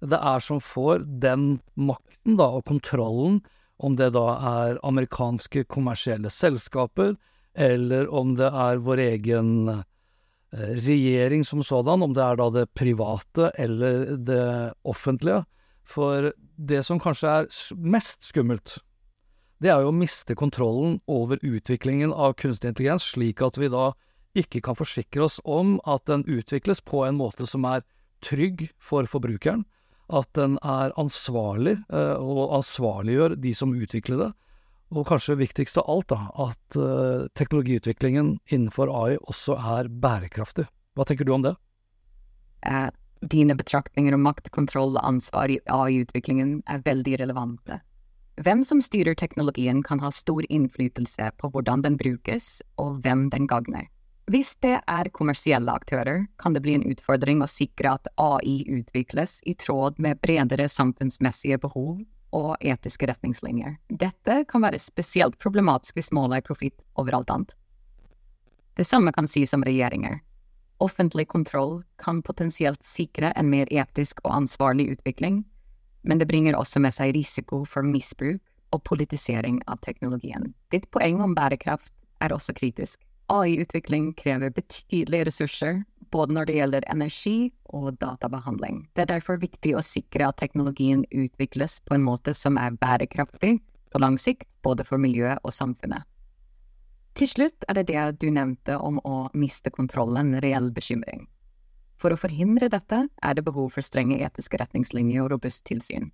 det 0.05 0.19
er 0.19 0.43
som 0.43 0.61
får 0.61 1.05
den 1.23 1.59
makten 1.73 2.37
da, 2.37 2.51
og 2.59 2.67
kontrollen, 2.69 3.41
om 3.81 3.97
det 3.99 4.13
da 4.15 4.27
er 4.61 4.77
amerikanske 4.87 5.65
kommersielle 5.67 6.29
selskaper, 6.31 7.15
eller 7.55 8.07
om 8.13 8.35
det 8.37 8.47
er 8.47 8.79
vår 8.83 9.01
egen 9.09 9.51
Eh, 9.71 9.83
regjering 10.55 11.45
som 11.45 11.63
sådan, 11.63 12.03
om 12.03 12.13
det 12.15 12.23
er 12.23 12.39
da 12.39 12.49
det 12.53 12.65
private 12.77 13.51
eller 13.59 14.15
det 14.17 14.73
offentlige. 14.87 15.43
For 15.85 16.31
det 16.55 16.81
som 16.85 16.99
kanskje 17.01 17.31
er 17.31 17.49
mest 17.77 18.25
skummelt, 18.25 18.79
det 19.61 19.71
er 19.71 19.83
jo 19.83 19.91
å 19.91 19.95
miste 19.95 20.35
kontrollen 20.35 20.99
over 21.07 21.39
utviklingen 21.45 22.11
av 22.11 22.35
kunstig 22.39 22.73
intelligens, 22.73 23.05
slik 23.15 23.43
at 23.45 23.59
vi 23.59 23.69
da 23.71 23.91
ikke 24.35 24.61
kan 24.65 24.75
forsikre 24.75 25.23
oss 25.27 25.39
om 25.47 25.77
at 25.87 26.03
den 26.09 26.25
utvikles 26.27 26.81
på 26.83 27.05
en 27.07 27.15
måte 27.19 27.47
som 27.47 27.63
er 27.69 27.85
trygg 28.25 28.67
for 28.81 29.07
forbrukeren, 29.07 29.63
at 30.11 30.27
den 30.37 30.57
er 30.61 30.93
ansvarlig, 30.99 31.77
uh, 31.93 32.19
og 32.19 32.57
ansvarliggjør 32.59 33.37
de 33.41 33.53
som 33.57 33.73
utvikler 33.73 34.21
det. 34.25 34.31
Og 34.95 35.03
kanskje 35.09 35.35
viktigst 35.35 35.77
av 35.81 35.89
alt, 35.91 36.13
da, 36.13 36.29
at 36.39 36.77
uh, 36.79 37.25
teknologiutviklingen 37.35 38.37
innenfor 38.47 38.91
AI 38.95 39.17
også 39.19 39.57
er 39.59 39.89
bærekraftig. 39.91 40.69
Hva 40.95 41.07
tenker 41.07 41.27
du 41.27 41.33
om 41.35 41.43
det? 41.43 41.51
Uh, 42.63 42.87
dine 43.19 43.57
betraktninger 43.59 44.15
om 44.15 44.23
makt, 44.23 44.53
kontroll 44.55 44.95
og 44.95 45.03
ansvar 45.03 45.51
i 45.51 45.59
AI-utviklingen 45.67 46.61
er 46.71 46.85
veldig 46.87 47.19
relevante. 47.25 47.81
Hvem 48.39 48.63
som 48.67 48.79
styrer 48.83 49.15
teknologien 49.19 49.83
kan 49.83 49.99
ha 50.03 50.11
stor 50.11 50.47
innflytelse 50.47 51.27
på 51.39 51.51
hvordan 51.51 51.83
den 51.83 51.99
brukes, 51.99 52.61
og 52.79 53.01
hvem 53.03 53.27
den 53.35 53.47
gagner. 53.51 53.87
Hvis 54.31 54.55
det 54.63 54.79
er 54.79 55.11
kommersielle 55.13 55.71
aktører, 55.75 56.23
kan 56.41 56.55
det 56.55 56.63
bli 56.65 56.79
en 56.79 56.87
utfordring 56.87 57.43
å 57.43 57.51
sikre 57.51 57.97
at 57.99 58.07
AI 58.17 58.63
utvikles 58.79 59.41
i 59.45 59.53
tråd 59.59 59.99
med 60.01 60.23
bredere 60.23 60.65
samfunnsmessige 60.71 61.59
behov 61.61 61.99
og 62.33 62.55
etiske 62.59 63.07
retningslinjer. 63.09 63.77
Dette 63.89 64.41
kan 64.49 64.63
være 64.65 64.79
spesielt 64.81 65.37
problematisk 65.39 65.99
hvis 65.99 66.11
målet 66.15 66.39
er 66.39 66.47
profitt 66.47 66.77
overalt 66.99 67.31
annet. 67.31 67.53
Det 68.75 68.87
samme 68.87 69.13
kan 69.15 69.27
sies 69.27 69.53
om 69.55 69.63
regjeringer. 69.63 70.19
Offentlig 70.83 71.27
kontroll 71.31 71.83
kan 72.01 72.21
potensielt 72.21 72.83
sikre 72.83 73.31
en 73.39 73.49
mer 73.49 73.69
etisk 73.71 74.19
og 74.25 74.33
ansvarlig 74.41 74.89
utvikling, 74.97 75.45
men 76.03 76.19
det 76.19 76.27
bringer 76.27 76.57
også 76.59 76.81
med 76.83 76.93
seg 76.93 77.15
risiko 77.15 77.63
for 77.65 77.87
misbruk 77.87 78.41
og 78.75 78.83
politisering 78.83 79.61
av 79.71 79.79
teknologien. 79.85 80.51
Ditt 80.71 80.89
poeng 80.91 81.21
om 81.23 81.35
bærekraft 81.37 81.93
er 82.21 82.35
også 82.35 82.53
kritisk. 82.57 82.99
AI-utvikling 83.31 84.11
krever 84.19 84.51
betydelige 84.53 85.29
ressurser, 85.31 85.83
både 86.15 86.35
når 86.35 86.47
det 86.47 86.57
gjelder 86.59 86.87
energi 86.91 87.51
og 87.75 87.97
databehandling. 87.99 88.85
Det 88.95 89.03
er 89.03 89.13
derfor 89.17 89.41
viktig 89.41 89.75
å 89.75 89.83
sikre 89.83 90.29
at 90.29 90.39
teknologien 90.39 91.03
utvikles 91.11 91.81
på 91.83 91.97
en 91.97 92.05
måte 92.07 92.35
som 92.37 92.59
er 92.61 92.77
bærekraftig 92.79 93.57
på 93.91 94.01
lang 94.03 94.17
sikt, 94.19 94.47
både 94.63 94.85
for 94.87 95.01
miljøet 95.01 95.43
og 95.43 95.55
samfunnet. 95.55 96.07
Til 97.15 97.29
slutt 97.31 97.67
er 97.69 97.77
det 97.79 97.87
det 97.91 98.05
du 98.19 98.27
nevnte 98.31 98.75
om 98.75 98.99
å 99.07 99.29
miste 99.35 99.71
kontrollen, 99.71 100.33
en 100.33 100.43
reell 100.43 100.71
bekymring. 100.75 101.27
For 101.95 102.11
å 102.11 102.19
forhindre 102.19 102.67
dette 102.71 103.05
er 103.07 103.35
det 103.35 103.45
behov 103.47 103.71
for 103.75 103.85
strenge 103.87 104.19
etiske 104.23 104.59
retningslinjer 104.59 105.23
og 105.23 105.31
robust 105.35 105.63
tilsyn. 105.67 106.09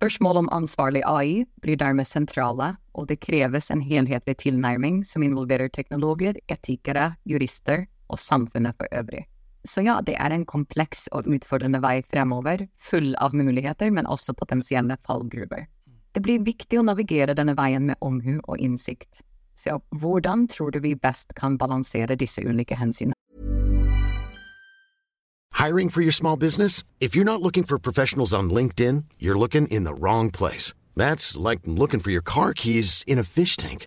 Spørsmål 0.00 0.42
om 0.42 0.50
ansvarlig 0.56 1.00
AI 1.08 1.46
blir 1.64 1.76
dermed 1.80 2.08
sentrale, 2.08 2.74
og 2.96 3.08
det 3.08 3.20
kreves 3.24 3.68
en 3.72 3.80
helhetlig 3.84 4.38
tilnærming 4.40 5.02
som 5.04 5.24
involverer 5.24 5.68
teknologer, 5.72 6.36
etikere, 6.48 7.14
jurister 7.28 7.86
og 8.10 8.18
samfunnet 8.18 8.76
for 8.78 8.90
øvrig. 8.92 9.24
Så 9.64 9.84
ja, 9.84 10.00
det 10.00 10.16
er 10.16 10.32
en 10.32 10.46
kompleks 10.48 11.06
og 11.12 11.28
utfordrende 11.28 11.82
vei 11.84 12.00
fremover, 12.02 12.66
full 12.80 13.12
av 13.20 13.34
muligheter, 13.36 13.90
men 13.92 14.08
også 14.08 14.34
potensielle 14.34 14.96
fallgruver. 15.06 15.66
Det 16.14 16.22
blir 16.24 16.42
viktig 16.42 16.80
å 16.80 16.86
navigere 16.86 17.36
denne 17.38 17.54
veien 17.58 17.86
med 17.86 18.00
omhu 18.00 18.40
og 18.40 18.58
innsikt. 18.58 19.20
Så 19.54 19.78
hvordan 20.00 20.48
tror 20.48 20.72
du 20.72 20.80
vi 20.80 20.94
best 20.96 21.34
kan 21.36 21.58
balansere 21.58 22.16
disse 22.16 22.42
ulike 22.42 22.74
hensynene? 22.74 23.14
Hiring 25.52 25.90
for 25.90 26.00
your 26.00 26.12
small 26.12 26.38
business? 26.38 26.82
If 27.00 27.14
you're 27.14 27.24
not 27.24 27.42
looking 27.42 27.64
for 27.64 27.78
professionals 27.78 28.32
on 28.32 28.48
LinkedIn, 28.48 29.04
you're 29.18 29.38
looking 29.38 29.68
in 29.68 29.84
the 29.84 29.92
wrong 29.92 30.30
place. 30.30 30.72
That's 30.96 31.36
like 31.36 31.60
looking 31.66 32.00
for 32.00 32.10
your 32.10 32.22
car 32.22 32.54
keys 32.54 33.04
in 33.06 33.18
a 33.18 33.24
fish 33.24 33.56
tank. 33.58 33.86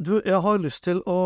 Du, 0.00 0.14
jeg 0.24 0.40
har 0.40 0.62
lyst 0.62 0.86
til 0.86 1.02
å 1.04 1.18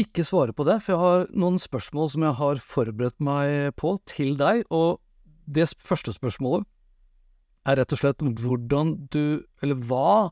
ikke 0.00 0.24
svare 0.24 0.54
på 0.56 0.64
det, 0.64 0.78
for 0.80 0.94
jeg 0.94 1.02
har 1.02 1.26
noen 1.36 1.58
spørsmål 1.60 2.08
som 2.08 2.24
jeg 2.24 2.38
har 2.38 2.62
forberedt 2.64 3.18
meg 3.20 3.74
på 3.76 3.98
til 4.08 4.32
deg, 4.40 4.62
og 4.72 4.96
det 5.44 5.66
første 5.84 6.14
spørsmålet 6.16 6.64
er 7.68 7.76
rett 7.82 7.92
og 7.92 8.00
slett 8.00 8.24
hvordan 8.24 8.94
du, 9.12 9.44
eller 9.60 9.84
hva 9.84 10.30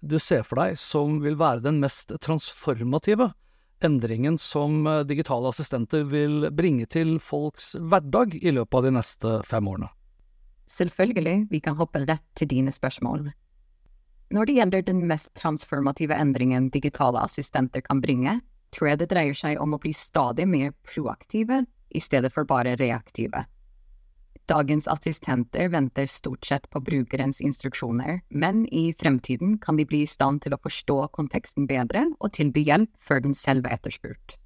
du 0.00 0.16
ser 0.18 0.40
for 0.46 0.62
deg 0.62 0.78
som 0.80 1.20
vil 1.22 1.36
være 1.36 1.66
den 1.66 1.82
mest 1.82 2.14
transformative 2.24 3.28
endringen 3.84 4.38
som 4.38 4.86
eh, 4.86 5.02
digitale 5.06 5.50
assistenter 5.52 6.06
vil 6.08 6.48
bringe 6.54 6.86
til 6.90 7.18
folks 7.22 7.74
hverdag 7.76 8.38
i 8.40 8.54
løpet 8.54 8.78
av 8.78 8.86
de 8.86 8.94
neste 8.96 9.34
fem 9.48 9.68
årene. 9.68 9.90
Selvfølgelig, 10.70 11.48
vi 11.50 11.60
kan 11.60 11.76
hoppe 11.76 12.04
rett 12.06 12.24
til 12.38 12.48
dine 12.48 12.72
spørsmål. 12.72 13.28
Når 14.32 14.48
det 14.48 14.54
gjelder 14.56 14.84
den 14.86 15.02
mest 15.08 15.34
transformative 15.36 16.16
endringen 16.16 16.70
digitale 16.72 17.20
assistenter 17.20 17.82
kan 17.84 18.00
bringe, 18.00 18.38
tror 18.72 18.88
jeg 18.88 19.02
det 19.02 19.10
dreier 19.10 19.36
seg 19.36 19.58
om 19.60 19.74
å 19.76 19.80
bli 19.82 19.92
stadig 19.92 20.46
mer 20.48 20.72
proaktive 20.88 21.66
i 21.92 22.00
stedet 22.00 22.32
for 22.32 22.48
bare 22.48 22.72
reaktive. 22.80 23.44
Dagens 24.48 24.88
assistenter 24.90 25.68
venter 25.70 26.08
stort 26.10 26.48
sett 26.48 26.64
på 26.72 26.80
brukerens 26.80 27.42
instruksjoner, 27.44 28.22
men 28.28 28.64
i 28.72 28.90
fremtiden 28.98 29.58
kan 29.62 29.76
de 29.76 29.84
bli 29.86 30.02
i 30.02 30.08
stand 30.08 30.42
til 30.42 30.56
å 30.56 30.60
forstå 30.64 30.96
konteksten 31.14 31.68
bedre 31.68 32.08
og 32.18 32.32
tilby 32.32 32.64
hjelp 32.66 32.90
før 32.98 33.22
den 33.28 33.36
selv 33.36 33.68
er 33.68 33.76
etterspurt. 33.76 34.38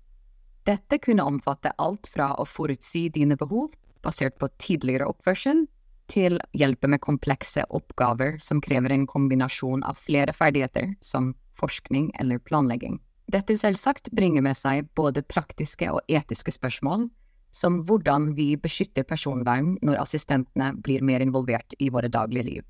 Dette 0.67 0.99
kunne 0.99 1.25
omfatte 1.25 1.71
alt 1.79 2.11
fra 2.11 2.33
å 2.35 2.45
forutsi 2.45 3.07
dine 3.15 3.39
behov, 3.39 3.71
basert 4.03 4.35
på 4.43 4.51
tidligere 4.59 5.07
oppførsel, 5.09 5.65
til 6.13 6.39
hjelpe 6.57 6.89
med 6.91 7.03
komplekse 7.05 7.65
oppgaver 7.75 8.39
som 8.43 8.61
krever 8.65 8.95
en 8.95 9.07
kombinasjon 9.11 9.85
av 9.87 9.99
flere 10.01 10.35
ferdigheter, 10.37 10.95
som 11.01 11.35
forskning 11.59 12.13
eller 12.21 12.39
planlegging. 12.39 12.99
Dette 13.33 13.57
selvsagt 13.59 14.13
bringer 14.15 14.45
med 14.47 14.55
seg 14.59 14.87
både 14.95 15.25
praktiske 15.27 15.89
og 15.91 16.03
etiske 16.07 16.55
spørsmål, 16.55 17.09
som 17.57 17.81
hvordan 17.89 18.35
vi 18.37 18.53
beskytter 18.61 19.07
personvern 19.09 19.75
når 19.83 20.03
assistentene 20.05 20.73
blir 20.85 21.03
mer 21.03 21.25
involvert 21.25 21.75
i 21.83 21.89
våre 21.91 22.11
daglige 22.13 22.47
liv. 22.47 22.65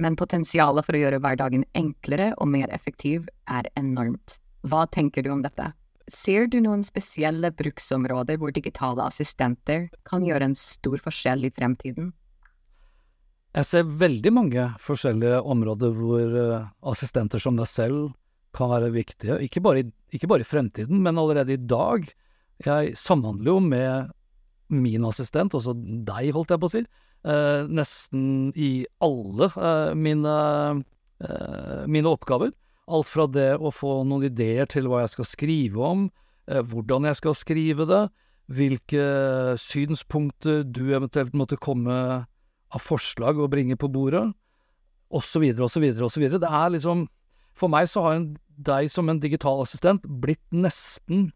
Men 0.00 0.16
potensialet 0.16 0.86
for 0.86 0.96
å 0.96 1.02
gjøre 1.02 1.20
hverdagen 1.20 1.66
enklere 1.76 2.30
og 2.40 2.48
mer 2.48 2.72
effektiv 2.72 3.28
er 3.52 3.68
enormt. 3.76 4.38
Hva 4.64 4.86
tenker 4.88 5.22
du 5.22 5.30
om 5.34 5.44
dette? 5.44 5.68
Ser 6.10 6.48
du 6.50 6.56
noen 6.64 6.82
spesielle 6.82 7.52
bruksområder 7.54 8.40
hvor 8.40 8.50
digitale 8.56 9.04
assistenter 9.06 9.86
kan 10.08 10.24
gjøre 10.26 10.48
en 10.50 10.56
stor 10.58 10.98
forskjell 11.04 11.46
i 11.46 11.52
fremtiden? 11.54 12.10
Jeg 13.50 13.66
ser 13.66 13.88
veldig 13.98 14.30
mange 14.30 14.64
forskjellige 14.78 15.40
områder 15.42 15.94
hvor 15.96 16.34
uh, 16.38 16.68
assistenter 16.92 17.42
som 17.42 17.56
deg 17.58 17.66
selv 17.66 18.12
kan 18.54 18.70
være 18.70 18.92
viktige, 18.94 19.40
ikke 19.46 19.62
bare, 19.62 19.82
i, 19.82 19.90
ikke 20.14 20.28
bare, 20.30 20.42
i, 20.42 20.46
fremtiden, 20.46 21.02
men 21.02 21.18
allerede 21.18 21.54
i 21.54 21.60
dag. 21.70 22.06
Jeg 22.66 22.96
samhandler 22.98 23.52
jo 23.52 23.60
med 23.62 24.10
min 24.70 25.06
assistent, 25.06 25.54
altså 25.54 25.74
deg, 25.74 26.32
holdt 26.34 26.50
jeg 26.50 26.62
på 26.62 26.66
å 26.66 26.72
si, 26.72 26.82
eh, 27.30 27.68
nesten 27.70 28.24
i 28.58 28.70
alle 29.06 29.50
eh, 29.54 29.92
mine, 29.94 30.34
mine, 31.86 32.10
oppgaver. 32.10 32.50
Alt 32.90 33.10
fra 33.10 33.28
det 33.30 33.52
å 33.54 33.70
få 33.70 34.00
noen 34.02 34.26
ideer 34.26 34.66
til 34.70 34.90
hva 34.90 35.04
jeg 35.04 35.14
skal 35.14 35.30
skrive 35.30 35.86
om, 35.86 36.04
hvordan 36.50 37.06
jeg 37.06 37.20
skal 37.20 37.38
skrive 37.38 37.86
det, 37.86 38.02
hvilke 38.50 39.06
synspunkter 39.62 40.64
du 40.66 40.88
eventuelt 40.90 41.38
måtte 41.38 41.60
komme 41.60 41.86
med 41.86 42.30
av 42.70 42.82
forslag 42.84 43.40
å 43.40 43.50
bringe 43.50 43.76
på 43.78 43.90
bordet, 43.92 44.24
osv., 45.10 45.44
osv., 45.58 45.86
osv. 46.06 46.26
Det 46.38 46.46
er 46.46 46.72
liksom 46.76 47.08
For 47.58 47.68
meg 47.68 47.88
så 47.90 48.04
har 48.04 48.14
en, 48.14 48.26
deg 48.62 48.86
som 48.88 49.08
en 49.10 49.18
digital 49.20 49.60
assistent 49.60 50.04
blitt 50.22 50.44
nesten 50.54 51.32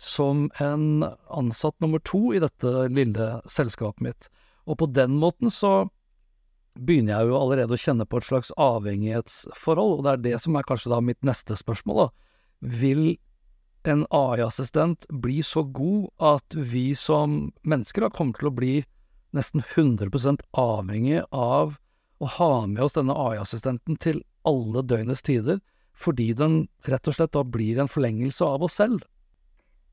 som 0.00 0.48
en 0.58 1.04
ansatt 1.28 1.76
nummer 1.84 2.00
to 2.00 2.32
i 2.32 2.40
dette 2.40 2.88
lille 2.88 3.26
selskapet 3.44 4.00
mitt. 4.00 4.28
Og 4.64 4.80
på 4.80 4.88
den 4.88 5.18
måten 5.20 5.52
så 5.52 5.90
begynner 6.80 7.18
jeg 7.18 7.28
jo 7.28 7.36
allerede 7.36 7.76
å 7.76 7.80
kjenne 7.80 8.06
på 8.08 8.18
et 8.18 8.26
slags 8.26 8.52
avhengighetsforhold, 8.56 9.98
og 9.98 10.06
det 10.06 10.12
er 10.12 10.24
det 10.24 10.36
som 10.40 10.56
er 10.56 10.66
kanskje 10.66 10.94
da 10.94 11.02
mitt 11.04 11.20
neste 11.26 11.58
spørsmål, 11.60 12.06
da. 12.06 12.08
Vil 12.80 13.04
en 13.88 14.06
AI-assistent 14.12 15.06
bli 15.22 15.40
så 15.44 15.62
god 15.64 16.08
at 16.32 16.56
vi 16.56 16.90
som 16.96 17.50
mennesker 17.68 18.06
da 18.06 18.12
kommer 18.14 18.40
til 18.40 18.50
å 18.50 18.56
bli 18.56 18.74
nesten 19.36 19.62
100% 19.62 20.42
avhengig 20.58 21.22
av 21.30 21.76
å 22.20 22.28
ha 22.36 22.66
med 22.66 22.82
oss 22.84 22.96
denne 22.98 23.16
AI-assistenten 23.16 23.96
til 23.96 24.22
alle 24.48 24.82
døgnets 24.82 25.22
tider, 25.22 25.60
fordi 25.94 26.32
den 26.36 26.66
rett 26.88 27.08
og 27.08 27.16
slett 27.16 27.32
da 27.36 27.44
blir 27.44 27.80
en 27.80 27.90
forlengelse 27.90 28.44
av 28.44 28.64
oss 28.64 28.78
selv. 28.80 29.04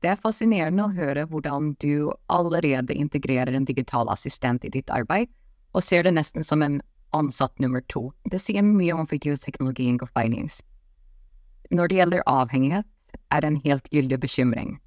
Det 0.00 0.12
er 0.12 0.20
fascinerende 0.22 0.86
å 0.86 0.94
høre 0.94 1.26
hvordan 1.26 1.72
du 1.82 2.10
allerede 2.30 2.94
integrerer 2.94 3.56
en 3.56 3.66
digital 3.66 4.08
assistent 4.12 4.64
i 4.64 4.72
ditt 4.72 4.90
arbeid, 4.94 5.28
og 5.74 5.84
ser 5.84 6.06
det 6.06 6.14
nesten 6.16 6.44
som 6.46 6.62
en 6.62 6.80
ansatt 7.16 7.58
nummer 7.58 7.82
to. 7.88 8.08
Det 8.30 8.40
sier 8.40 8.62
mye 8.62 8.94
om 8.94 9.08
teknologien 9.08 9.98
og 10.00 10.08
finance. 10.14 10.62
Når 11.70 11.88
det 11.88 11.96
gjelder 11.96 12.22
avhengighet, 12.26 12.86
er 13.32 13.40
det 13.40 13.48
en 13.48 13.62
helt 13.64 13.88
gyldig 13.92 14.20
bekymring. 14.20 14.78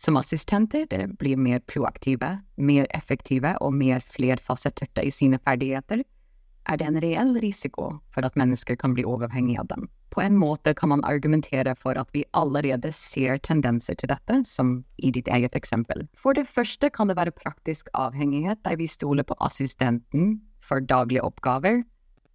Som 0.00 0.16
assistenter 0.16 0.86
blir 1.20 1.36
mer 1.36 1.60
proaktive, 1.68 2.38
mer 2.56 2.86
effektive 2.96 3.52
og 3.60 3.74
mer 3.76 4.00
flerfasetterte 4.00 5.04
i 5.04 5.12
sine 5.12 5.36
ferdigheter, 5.44 6.00
er 6.70 6.78
det 6.80 6.86
en 6.88 7.00
reell 7.04 7.34
risiko 7.42 7.90
for 8.14 8.24
at 8.24 8.38
mennesker 8.40 8.78
kan 8.80 8.94
bli 8.96 9.04
overhengige 9.04 9.60
av 9.60 9.68
dem. 9.68 9.88
På 10.10 10.22
en 10.24 10.38
måte 10.40 10.72
kan 10.74 10.88
man 10.90 11.04
argumentere 11.04 11.74
for 11.76 12.00
at 12.00 12.08
vi 12.16 12.24
allerede 12.32 12.92
ser 12.96 13.36
tendenser 13.44 13.98
til 14.00 14.10
dette, 14.10 14.40
som 14.48 14.80
i 14.98 15.12
ditt 15.12 15.28
eget 15.28 15.54
eksempel. 15.54 16.06
For 16.16 16.32
det 16.32 16.48
første 16.48 16.90
kan 16.90 17.12
det 17.12 17.18
være 17.20 17.36
praktisk 17.36 17.92
avhengighet 17.94 18.64
der 18.64 18.80
vi 18.80 18.88
stoler 18.88 19.26
på 19.28 19.36
assistenten 19.44 20.40
for 20.64 20.80
daglige 20.80 21.22
oppgaver. 21.28 21.84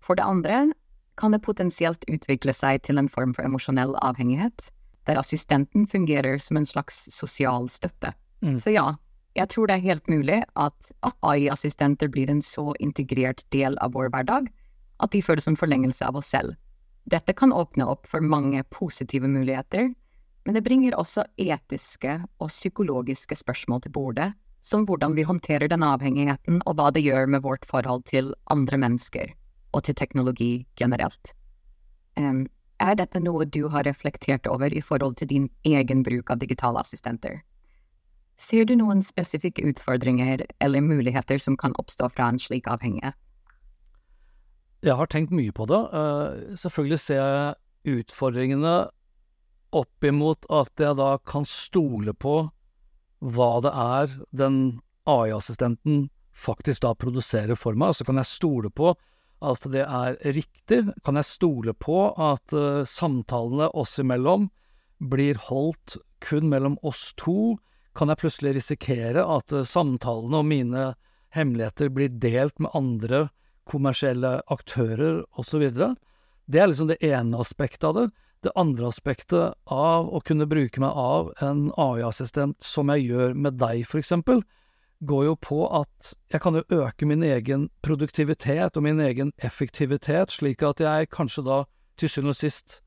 For 0.06 0.16
det 0.16 0.30
andre 0.30 0.70
kan 1.18 1.34
det 1.34 1.42
potensielt 1.42 2.06
utvikle 2.12 2.54
seg 2.54 2.86
til 2.86 3.02
en 3.02 3.10
form 3.10 3.34
for 3.34 3.48
emosjonell 3.48 3.98
avhengighet, 4.06 4.70
der 5.06 5.20
assistenten 5.22 5.88
fungerer 5.88 6.38
som 6.42 6.58
en 6.58 6.68
slags 6.68 7.06
sosial 7.14 7.70
støtte. 7.70 8.14
Mm. 8.42 8.60
Så 8.60 8.74
ja, 8.76 8.86
jeg 9.36 9.50
tror 9.52 9.68
det 9.68 9.80
er 9.80 9.90
helt 9.90 10.08
mulig 10.12 10.42
at 10.56 10.92
AI-assistenter 11.04 12.10
blir 12.12 12.30
en 12.32 12.42
så 12.42 12.72
integrert 12.80 13.44
del 13.56 13.78
av 13.84 13.96
vår 13.98 14.10
hverdag 14.14 14.48
at 15.04 15.12
de 15.12 15.22
føles 15.24 15.44
som 15.48 15.58
forlengelse 15.60 16.06
av 16.08 16.18
oss 16.20 16.32
selv. 16.32 16.56
Dette 17.12 17.36
kan 17.38 17.54
åpne 17.54 17.86
opp 17.86 18.08
for 18.10 18.24
mange 18.24 18.64
positive 18.74 19.28
muligheter, 19.30 19.92
men 20.46 20.56
det 20.56 20.64
bringer 20.66 20.96
også 20.98 21.26
etiske 21.42 22.18
og 22.40 22.50
psykologiske 22.50 23.38
spørsmål 23.38 23.84
til 23.84 23.94
bordet, 23.94 24.32
som 24.66 24.86
hvordan 24.88 25.14
vi 25.18 25.26
håndterer 25.28 25.70
den 25.70 25.84
avhengigheten 25.86 26.62
og 26.66 26.80
hva 26.80 26.90
det 26.94 27.04
gjør 27.06 27.28
med 27.30 27.44
vårt 27.46 27.66
forhold 27.70 28.06
til 28.10 28.34
andre 28.54 28.80
mennesker 28.82 29.36
og 29.76 29.84
til 29.86 29.98
teknologi 30.00 30.66
generelt. 30.80 31.34
Um, 32.18 32.46
er 32.84 32.96
dette 33.00 33.22
noe 33.24 33.46
du 33.46 33.68
har 33.72 33.86
reflektert 33.88 34.48
over 34.52 34.74
i 34.74 34.82
forhold 34.84 35.18
til 35.20 35.30
din 35.32 35.50
egen 35.64 36.04
bruk 36.04 36.32
av 36.32 36.40
digitale 36.42 36.82
assistenter? 36.82 37.42
Ser 38.38 38.66
du 38.68 38.76
noen 38.76 39.02
spesifikke 39.04 39.64
utfordringer 39.64 40.44
eller 40.60 40.84
muligheter 40.84 41.40
som 41.40 41.56
kan 41.58 41.76
oppstå 41.80 42.10
fra 42.12 42.28
en 42.32 42.40
slik 42.42 42.68
avhengighet? 42.68 43.16
Jeg 44.84 45.00
har 45.00 45.08
tenkt 45.10 45.32
mye 45.34 45.54
på 45.56 45.66
det. 45.72 45.80
Uh, 45.96 46.56
selvfølgelig 46.60 47.00
ser 47.02 47.22
jeg 47.22 48.02
utfordringene 48.02 48.76
opp 49.76 50.08
imot 50.08 50.46
at 50.54 50.72
jeg 50.80 50.98
da 51.00 51.16
kan 51.28 51.48
stole 51.48 52.14
på 52.14 52.36
hva 53.26 53.50
det 53.64 53.72
er 53.72 54.14
den 54.36 54.60
AI-assistenten 55.10 56.10
faktisk 56.36 56.84
da 56.84 56.94
produserer 57.00 57.58
for 57.58 57.78
meg. 57.80 57.96
Så 57.96 58.06
kan 58.06 58.20
jeg 58.20 58.30
stole 58.30 58.70
på 58.70 58.94
at 59.44 59.66
det 59.72 59.84
er 59.84 60.18
riktig. 60.36 60.84
Kan 61.06 61.20
jeg 61.20 61.30
stole 61.30 61.74
på 61.74 62.10
at 62.12 62.56
uh, 62.56 62.84
samtalene 62.88 63.70
oss 63.76 63.98
imellom 64.02 64.50
blir 65.00 65.40
holdt 65.50 65.98
kun 66.24 66.50
mellom 66.52 66.78
oss 66.84 67.12
to? 67.20 67.58
Kan 67.96 68.12
jeg 68.12 68.22
plutselig 68.24 68.56
risikere 68.60 69.26
at 69.26 69.52
uh, 69.56 69.66
samtalene 69.68 70.42
og 70.42 70.50
mine 70.50 70.86
hemmeligheter 71.36 71.92
blir 71.92 72.14
delt 72.22 72.60
med 72.64 72.74
andre 72.78 73.28
kommersielle 73.70 74.40
aktører 74.52 75.24
osv. 75.40 75.66
Det 76.46 76.62
er 76.62 76.70
liksom 76.70 76.92
det 76.92 77.02
ene 77.04 77.42
aspektet 77.42 77.88
av 77.90 77.98
det. 77.98 78.06
Det 78.46 78.54
andre 78.60 78.92
aspektet 78.92 79.56
av 79.74 80.12
å 80.14 80.22
kunne 80.22 80.46
bruke 80.50 80.82
meg 80.84 80.94
av 80.94 81.32
en 81.42 81.72
AI-assistent 81.82 82.62
som 82.64 82.92
jeg 82.94 83.08
gjør 83.10 83.34
med 83.34 83.58
deg, 83.58 83.88
for 83.90 84.02
eksempel, 84.02 84.44
går 85.04 85.26
jo 85.26 85.36
på 85.36 85.60
at 85.76 86.14
jeg 86.32 86.42
kan 86.42 86.56
jo 86.56 86.64
øke 86.72 87.08
min 87.08 87.24
egen 87.24 87.70
produktivitet 87.84 88.78
og 88.78 88.86
min 88.86 89.00
egen 89.04 89.32
effektivitet, 89.44 90.32
slik 90.32 90.64
at 90.64 90.80
jeg 90.80 91.10
kanskje 91.12 91.44
da 91.46 91.64
til 92.00 92.12
syvende 92.12 92.36
og 92.36 92.40
sist 92.40 92.82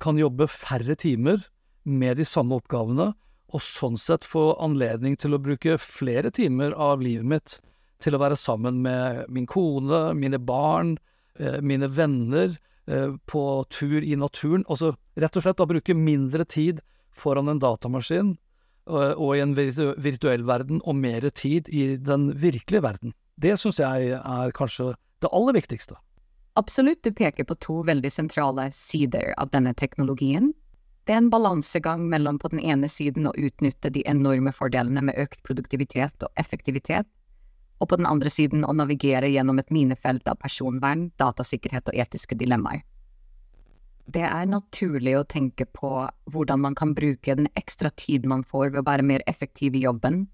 kan 0.00 0.18
jobbe 0.18 0.48
færre 0.48 0.96
timer 0.96 1.42
med 1.84 2.16
de 2.20 2.24
samme 2.24 2.56
oppgavene, 2.56 3.12
og 3.50 3.64
sånn 3.64 3.98
sett 3.98 4.24
få 4.24 4.54
anledning 4.62 5.16
til 5.18 5.34
å 5.34 5.42
bruke 5.42 5.76
flere 5.82 6.30
timer 6.30 6.72
av 6.78 7.02
livet 7.02 7.26
mitt 7.26 7.56
til 8.00 8.16
å 8.16 8.20
være 8.22 8.38
sammen 8.38 8.80
med 8.84 9.26
min 9.28 9.48
kone, 9.50 10.14
mine 10.16 10.38
barn, 10.38 10.96
eh, 11.38 11.60
mine 11.60 11.88
venner, 11.88 12.56
eh, 12.86 13.16
på 13.26 13.64
tur 13.68 14.00
i 14.02 14.16
naturen. 14.16 14.64
Altså 14.68 14.96
rett 15.16 15.36
og 15.36 15.42
slett 15.42 15.60
å 15.60 15.68
bruke 15.68 15.94
mindre 15.94 16.46
tid 16.46 16.80
foran 17.12 17.48
en 17.48 17.58
datamaskin 17.58 18.38
og 18.86 19.36
i 19.36 19.42
en 19.42 19.54
virtuell 19.56 20.44
verden, 20.46 20.80
og 20.84 20.96
mer 20.96 21.28
tid 21.30 21.68
i 21.68 21.96
den 21.96 22.30
virkelige 22.38 22.82
verden. 22.82 23.14
Det 23.40 23.56
syns 23.58 23.80
jeg 23.80 24.14
er 24.18 24.54
kanskje 24.56 24.94
det 25.20 25.30
aller 25.32 25.56
viktigste. 25.56 25.96
Absolutt, 26.58 27.02
du 27.04 27.12
peker 27.14 27.46
på 27.46 27.56
to 27.62 27.80
veldig 27.86 28.10
sentrale 28.12 28.70
sider 28.74 29.32
av 29.38 29.52
denne 29.54 29.72
teknologien. 29.78 30.50
Det 31.06 31.14
er 31.14 31.22
en 31.22 31.30
balansegang 31.32 32.02
mellom 32.10 32.38
på 32.38 32.50
den 32.52 32.60
ene 32.60 32.88
siden 32.90 33.28
å 33.30 33.36
utnytte 33.38 33.92
de 33.94 34.02
enorme 34.06 34.52
fordelene 34.52 35.02
med 35.06 35.18
økt 35.18 35.42
produktivitet 35.46 36.26
og 36.26 36.42
effektivitet, 36.42 37.08
og 37.80 37.88
på 37.88 37.96
den 37.96 38.08
andre 38.10 38.30
siden 38.30 38.66
å 38.66 38.74
navigere 38.76 39.30
gjennom 39.30 39.58
et 39.62 39.70
minefelt 39.72 40.28
av 40.28 40.36
personvern, 40.42 41.08
datasikkerhet 41.22 41.88
og 41.88 41.96
etiske 41.96 42.36
dilemmaer. 42.36 42.82
Det 44.10 44.24
er 44.26 44.48
naturlig 44.50 45.12
å 45.18 45.26
tenke 45.28 45.66
på 45.70 45.90
hvordan 46.34 46.62
man 46.64 46.74
kan 46.78 46.94
bruke 46.96 47.34
den 47.36 47.46
ekstra 47.58 47.92
tid 48.00 48.24
man 48.26 48.42
får 48.42 48.72
ved 48.72 48.80
å 48.80 48.88
være 48.88 49.06
mer 49.06 49.22
effektiv 49.30 49.76
i 49.78 49.84
jobben, 49.84 50.24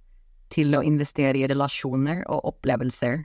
til 0.55 0.77
å 0.79 0.85
investere 0.87 1.43
i 1.43 1.49
relasjoner 1.51 2.23
og 2.31 2.47
opplevelser 2.53 3.25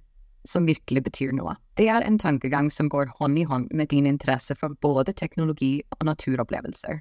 som 0.49 0.65
virkelig 0.65 1.03
betyr 1.05 1.31
noe. 1.37 1.53
Det 1.77 1.87
er 1.93 2.03
en 2.03 2.17
tankegang 2.19 2.71
som 2.73 2.89
går 2.89 3.13
hånd 3.19 3.37
i 3.37 3.45
hånd 3.47 3.69
med 3.71 3.91
din 3.93 4.09
interesse 4.09 4.57
for 4.57 4.75
både 4.81 5.13
teknologi 5.13 5.83
og 5.99 6.07
naturopplevelser. 6.09 6.99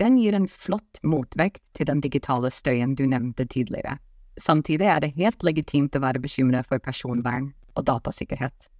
Den 0.00 0.16
gir 0.16 0.38
en 0.38 0.48
flott 0.48 1.02
motvekt 1.02 1.62
til 1.76 1.90
den 1.90 2.00
digitale 2.00 2.50
støyen 2.50 2.94
du 2.96 3.04
nevnte 3.10 3.44
tidligere. 3.44 3.98
Samtidig 4.40 4.88
er 4.88 5.02
det 5.02 5.16
helt 5.18 5.42
legitimt 5.44 5.98
å 5.98 6.04
være 6.06 6.22
bekymret 6.22 6.70
for 6.70 6.80
personvern 6.80 7.50
og 7.76 7.84
datasikkerhet. 7.90 8.70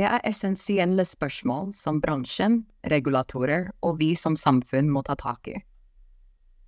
Det 0.00 0.06
er 0.08 0.22
essensielle 0.24 1.04
spørsmål 1.04 1.74
som 1.76 1.98
bransjen, 2.00 2.62
regulatorer 2.88 3.66
og 3.84 3.98
vi 3.98 4.14
som 4.16 4.32
samfunn 4.32 4.88
må 4.88 5.02
ta 5.04 5.12
tak 5.20 5.50
i. 5.52 5.58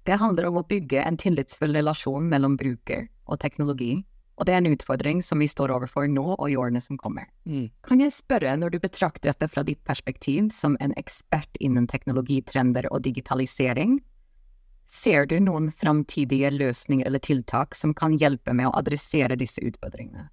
Det 0.04 0.18
handler 0.20 0.50
om 0.50 0.58
å 0.60 0.66
bygge 0.68 1.00
en 1.00 1.16
tillitsfull 1.16 1.72
relasjon 1.72 2.26
mellom 2.28 2.58
bruker 2.60 3.06
og 3.24 3.40
teknologi, 3.40 4.02
og 4.36 4.44
det 4.44 4.52
er 4.52 4.60
en 4.60 4.74
utfordring 4.74 5.22
som 5.24 5.40
vi 5.40 5.48
står 5.48 5.72
overfor 5.72 6.10
nå 6.12 6.26
og 6.34 6.44
i 6.50 6.58
årene 6.60 6.82
som 6.84 7.00
kommer. 7.00 7.24
Mm. 7.48 7.70
Kan 7.88 8.04
jeg 8.04 8.12
spørre, 8.12 8.52
når 8.60 8.74
du 8.74 8.80
betrakter 8.84 9.30
dette 9.30 9.48
fra 9.48 9.64
ditt 9.64 9.80
perspektiv 9.88 10.52
som 10.52 10.76
en 10.84 10.92
ekspert 11.00 11.56
innen 11.64 11.88
teknologitrender 11.88 12.90
og 12.92 13.06
digitalisering, 13.08 14.02
Ser 14.92 15.24
du 15.24 15.38
noen 15.40 15.70
framtidige 15.72 16.50
løsninger 16.52 17.06
eller 17.08 17.22
tiltak 17.24 17.72
som 17.74 17.94
kan 17.96 18.12
hjelpe 18.20 18.52
med 18.52 18.68
å 18.68 18.74
adressere 18.76 19.38
disse 19.40 19.62
utfordringene? 19.64 20.26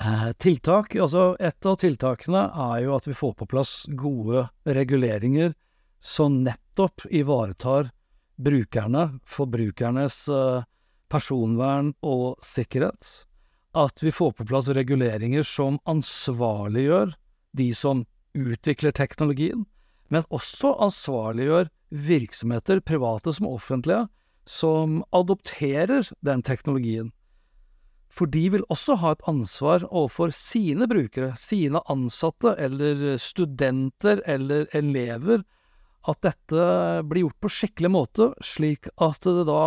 Eh, 0.00 0.32
tiltak? 0.42 0.96
Altså, 0.96 1.36
et 1.38 1.66
av 1.66 1.76
tiltakene 1.78 2.46
er 2.50 2.78
jo 2.84 2.94
at 2.96 3.06
vi 3.06 3.14
får 3.14 3.34
på 3.38 3.46
plass 3.50 3.74
gode 3.94 4.48
reguleringer 4.66 5.54
som 6.02 6.42
nettopp 6.44 7.06
ivaretar 7.14 7.92
brukerne, 8.36 9.20
forbrukernes 9.22 10.16
eh, 10.28 10.64
personvern 11.12 11.92
og 12.02 12.42
sikkerhet. 12.42 13.26
At 13.74 14.02
vi 14.02 14.10
får 14.14 14.34
på 14.38 14.48
plass 14.50 14.68
reguleringer 14.74 15.46
som 15.46 15.78
ansvarliggjør 15.90 17.14
de 17.54 17.70
som 17.74 18.02
utvikler 18.34 18.94
teknologien, 18.94 19.62
men 20.10 20.26
også 20.34 20.74
ansvarliggjør 20.82 21.70
virksomheter, 21.94 22.82
private 22.82 23.34
som 23.34 23.46
offentlige, 23.46 24.08
som 24.44 25.02
adopterer 25.14 26.10
den 26.26 26.42
teknologien. 26.42 27.12
For 28.14 28.30
de 28.30 28.44
vil 28.54 28.66
også 28.70 28.94
ha 29.02 29.14
et 29.14 29.24
ansvar 29.30 29.82
overfor 29.88 30.30
sine 30.34 30.86
brukere, 30.90 31.32
sine 31.38 31.82
ansatte 31.90 32.54
eller 32.62 33.16
studenter 33.18 34.22
eller 34.30 34.68
elever, 34.76 35.42
at 36.06 36.20
dette 36.22 36.68
blir 37.08 37.24
gjort 37.24 37.40
på 37.42 37.50
skikkelig 37.50 37.90
måte, 37.90 38.30
slik 38.44 38.86
at 39.02 39.24
det 39.24 39.46
da 39.48 39.64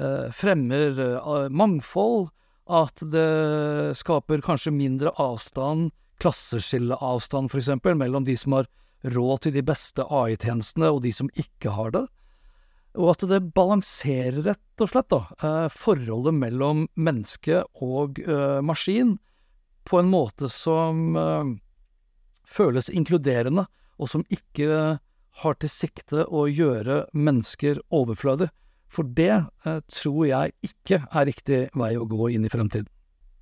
eh, 0.00 0.28
fremmer 0.34 0.98
eh, 1.04 1.48
mangfold, 1.52 2.30
at 2.70 3.02
det 3.12 3.94
skaper 3.98 4.42
kanskje 4.46 4.72
mindre 4.74 5.12
avstand, 5.20 5.90
klasseskilleavstand 6.22 7.50
f.eks., 7.50 7.70
mellom 7.84 8.26
de 8.26 8.36
som 8.38 8.58
har 8.58 8.70
råd 9.14 9.46
til 9.46 9.54
de 9.56 9.64
beste 9.64 10.04
AI-tjenestene 10.04 10.90
og 10.90 11.02
de 11.06 11.12
som 11.14 11.30
ikke 11.38 11.74
har 11.76 11.94
det. 11.94 12.06
Og 12.98 13.12
at 13.12 13.24
det 13.30 13.40
balanserer, 13.54 14.40
rett 14.42 14.82
og 14.82 14.90
slett, 14.90 15.10
da, 15.12 15.20
eh, 15.38 15.66
forholdet 15.70 16.34
mellom 16.34 16.86
menneske 16.98 17.62
og 17.78 18.18
uh, 18.26 18.58
maskin 18.66 19.18
på 19.86 20.00
en 20.00 20.10
måte 20.10 20.50
som 20.50 21.14
uh, 21.14 21.52
føles 22.50 22.90
inkluderende, 22.90 23.68
og 24.00 24.10
som 24.10 24.24
ikke 24.32 24.98
har 25.40 25.58
til 25.62 25.70
sikte 25.70 26.24
å 26.26 26.48
gjøre 26.50 27.04
mennesker 27.14 27.78
overflødig. 27.94 28.50
For 28.90 29.06
det 29.06 29.36
tror 29.92 30.24
jeg 30.26 30.54
ikke 30.66 31.04
er 31.06 31.28
riktig 31.28 31.60
vei 31.78 31.92
å 31.94 32.08
gå 32.10 32.32
inn 32.34 32.48
i 32.48 32.50
fremtiden. 32.50 32.88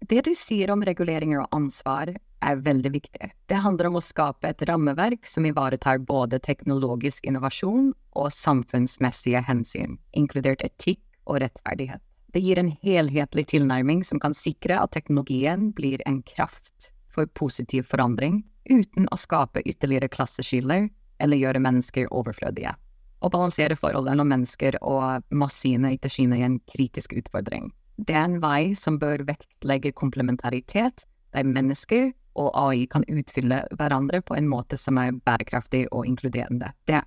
Det 0.05 0.21
du 0.27 0.35
sier 0.37 0.71
om 0.75 0.85
reguleringer 0.85 1.41
og 1.41 1.55
ansvar, 1.57 2.13
er 2.45 2.61
veldig 2.63 2.93
viktig. 2.95 3.31
Det 3.51 3.61
handler 3.63 3.89
om 3.89 3.99
å 3.99 4.05
skape 4.05 4.51
et 4.51 4.63
rammeverk 4.69 5.27
som 5.29 5.47
ivaretar 5.49 6.01
både 6.07 6.41
teknologisk 6.45 7.27
innovasjon 7.27 7.93
og 8.19 8.29
samfunnsmessige 8.35 9.43
hensyn, 9.47 9.99
inkludert 10.13 10.63
etikk 10.67 11.03
og 11.27 11.43
rettferdighet. 11.45 12.03
Det 12.33 12.43
gir 12.45 12.61
en 12.61 12.71
helhetlig 12.85 13.47
tilnærming 13.55 14.03
som 14.05 14.21
kan 14.21 14.37
sikre 14.37 14.77
at 14.79 14.93
teknologien 14.93 15.71
blir 15.77 16.03
en 16.07 16.21
kraft 16.29 16.91
for 17.09 17.27
positiv 17.39 17.89
forandring, 17.89 18.43
uten 18.69 19.09
å 19.11 19.17
skape 19.17 19.65
ytterligere 19.65 20.11
klasseskiller 20.13 20.91
eller 21.19 21.41
gjøre 21.41 21.63
mennesker 21.65 22.13
overflødige. 22.15 22.75
Å 23.19 23.31
balansere 23.33 23.75
forholdet 23.75 24.15
mellom 24.15 24.29
mennesker 24.31 24.77
og 24.87 25.25
maskiner 25.35 25.97
etter 25.97 26.13
Kina 26.13 26.37
er 26.39 26.47
en 26.47 26.61
kritisk 26.71 27.17
utfordring. 27.19 27.73
Det 27.99 28.15
er 28.15 28.29
en 28.29 28.39
vei 28.43 28.77
som 28.79 29.01
bør 29.01 29.25
vektlegge 29.27 29.91
komplementaritet, 29.99 31.03
der 31.35 31.47
mennesker 31.47 32.13
og 32.39 32.53
AI 32.55 32.87
kan 32.91 33.07
utfylle 33.11 33.65
hverandre 33.77 34.21
på 34.23 34.37
en 34.39 34.49
måte 34.49 34.79
som 34.79 34.99
er 35.01 35.17
bærekraftig 35.27 35.87
og 35.93 36.07
inkluderende. 36.07 36.71
Det. 36.87 37.03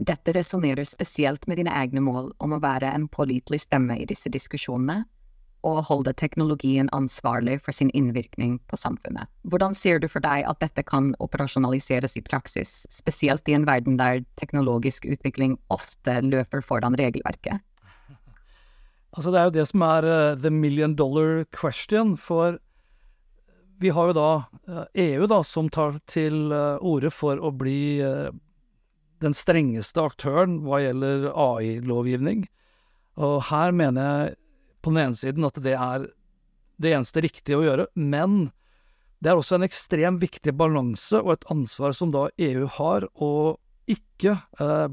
Dette 0.00 0.32
resonnerer 0.32 0.88
spesielt 0.88 1.46
med 1.48 1.58
dine 1.60 1.72
egne 1.76 2.00
mål 2.04 2.30
om 2.40 2.54
å 2.54 2.60
være 2.62 2.92
en 2.92 3.08
pålitelig 3.12 3.64
stemme 3.66 3.98
i 4.00 4.06
disse 4.08 4.32
diskusjonene, 4.32 5.02
og 5.62 5.84
holde 5.86 6.10
teknologien 6.18 6.88
ansvarlig 6.96 7.60
for 7.62 7.76
sin 7.76 7.90
innvirkning 7.94 8.56
på 8.66 8.78
samfunnet. 8.80 9.30
Hvordan 9.46 9.76
ser 9.78 10.00
du 10.02 10.08
for 10.10 10.24
deg 10.24 10.42
at 10.48 10.58
dette 10.58 10.82
kan 10.82 11.12
operasjonaliseres 11.22 12.16
i 12.18 12.24
praksis, 12.26 12.82
spesielt 12.90 13.46
i 13.48 13.54
en 13.54 13.66
verden 13.68 13.98
der 14.00 14.24
teknologisk 14.40 15.06
utvikling 15.06 15.54
ofte 15.70 16.18
løper 16.26 16.64
foran 16.66 16.98
regelverket? 16.98 17.62
Altså, 19.12 19.30
det 19.30 19.38
er 19.38 19.48
jo 19.48 19.54
det 19.54 19.68
som 19.68 19.84
er 19.84 20.08
uh, 20.08 20.34
the 20.40 20.50
million 20.50 20.96
dollar 20.96 21.44
question, 21.52 22.16
for 22.16 22.58
vi 23.82 23.92
har 23.94 24.10
jo 24.10 24.14
da 24.16 24.30
EU, 24.94 25.26
da, 25.30 25.42
som 25.46 25.68
tar 25.72 25.98
til 26.10 26.52
uh, 26.54 26.78
orde 26.78 27.10
for 27.12 27.40
å 27.42 27.50
bli 27.54 27.98
den 29.22 29.34
strengeste 29.36 30.02
aktøren 30.02 30.60
hva 30.64 30.80
gjelder 30.82 31.28
AI-lovgivning. 31.30 32.46
Og 33.22 33.36
her 33.50 33.74
mener 33.76 34.02
jeg 34.02 34.36
på 34.82 34.90
den 34.90 35.02
ene 35.04 35.18
siden 35.18 35.46
at 35.46 35.60
det 35.62 35.76
er 35.78 36.08
det 36.82 36.94
eneste 36.96 37.22
riktige 37.22 37.60
å 37.60 37.66
gjøre, 37.66 37.86
men 37.94 38.50
det 39.22 39.30
er 39.30 39.38
også 39.38 39.60
en 39.60 39.66
ekstremt 39.66 40.22
viktig 40.24 40.54
balanse 40.58 41.20
og 41.22 41.36
et 41.36 41.46
ansvar 41.54 41.94
som 41.94 42.10
da 42.10 42.24
EU 42.42 42.66
har, 42.78 43.06
å 43.14 43.58
ikke 43.90 44.34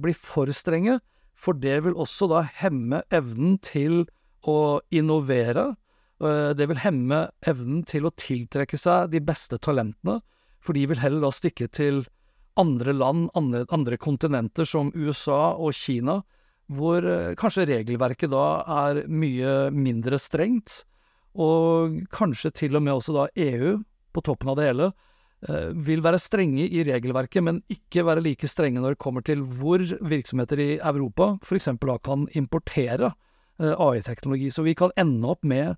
bli 0.02 0.13
for 0.17 0.52
strenge 0.54 0.99
for 1.39 1.56
det 1.56 1.78
vil 1.86 1.97
også 1.97 2.28
da 2.32 2.43
hemme 2.62 3.04
evnen 3.15 3.58
til 3.63 4.04
å 4.47 4.80
innovere. 4.91 5.73
Eh, 6.23 6.51
det 6.58 6.67
vil 6.69 6.82
hemme 6.84 7.27
evnen 7.47 7.84
til 7.88 8.08
å 8.08 8.13
tiltrekke 8.15 8.79
seg 8.79 9.12
de 9.13 9.21
beste 9.23 9.60
talentene, 9.62 10.19
for 10.60 10.75
de 10.75 10.86
vil 10.91 10.99
heller 10.99 11.23
da 11.23 11.32
stikke 11.32 11.69
til 11.71 12.03
andre 12.60 12.93
land, 12.93 13.29
andre, 13.39 13.63
andre 13.71 13.97
kontinenter 13.97 14.67
som 14.67 14.91
USA 14.95 15.55
og 15.55 15.73
Kina, 15.77 16.19
hvor 16.69 17.05
eh, 17.05 17.36
kanskje 17.39 17.69
regelverket 17.71 18.34
da 18.34 18.47
er 18.86 19.03
mye 19.08 19.69
mindre 19.75 20.19
strengt, 20.21 20.84
og 21.39 22.01
kanskje 22.12 22.51
til 22.65 22.75
og 22.75 22.84
med 22.84 22.97
også 22.97 23.15
da 23.15 23.29
EU, 23.39 23.77
på 24.10 24.25
toppen 24.25 24.49
av 24.51 24.58
det 24.58 24.71
hele, 24.71 24.91
Eh, 25.39 25.69
vil 25.71 26.01
være 26.03 26.19
strenge 26.19 26.65
i 26.67 26.82
regelverket, 26.84 27.39
men 27.45 27.62
ikke 27.71 28.03
være 28.03 28.23
like 28.25 28.47
strenge 28.51 28.82
når 28.84 28.97
det 28.97 29.03
kommer 29.05 29.23
til 29.23 29.39
hvor 29.39 29.79
virksomheter 29.79 30.60
i 30.60 30.69
Europa 30.84 31.38
f.eks. 31.39 31.69
da 31.79 31.95
kan 32.03 32.25
importere 32.36 33.13
AI-teknologi. 33.60 34.51
Så 34.51 34.63
vi 34.63 34.75
kan 34.75 34.91
ende 34.99 35.32
opp 35.32 35.43
med 35.47 35.77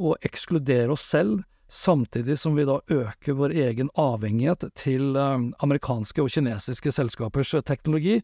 å 0.00 0.16
ekskludere 0.26 0.94
oss 0.96 1.04
selv, 1.04 1.42
samtidig 1.70 2.38
som 2.40 2.56
vi 2.58 2.64
da 2.66 2.80
øker 2.90 3.36
vår 3.38 3.54
egen 3.68 3.92
avhengighet 4.00 4.66
til 4.80 5.14
eh, 5.14 5.46
amerikanske 5.62 6.24
og 6.24 6.32
kinesiske 6.32 6.94
selskapers 6.96 7.52
teknologi. 7.68 8.20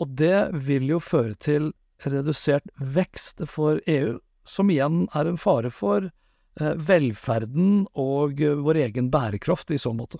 Og 0.00 0.16
det 0.18 0.48
vil 0.66 0.88
jo 0.94 0.98
føre 1.04 1.36
til 1.36 1.70
redusert 2.02 2.66
vekst 2.80 3.44
for 3.46 3.78
EU, 3.86 4.16
som 4.48 4.72
igjen 4.72 5.04
er 5.14 5.28
en 5.30 5.38
fare 5.38 5.70
for 5.70 6.08
Eh, 6.60 6.74
velferden 6.76 7.86
og 7.96 8.40
eh, 8.44 8.58
vår 8.60 8.82
egen 8.84 9.08
bærekraft 9.10 9.70
i 9.72 9.78
så 9.80 9.94
måte. 9.96 10.18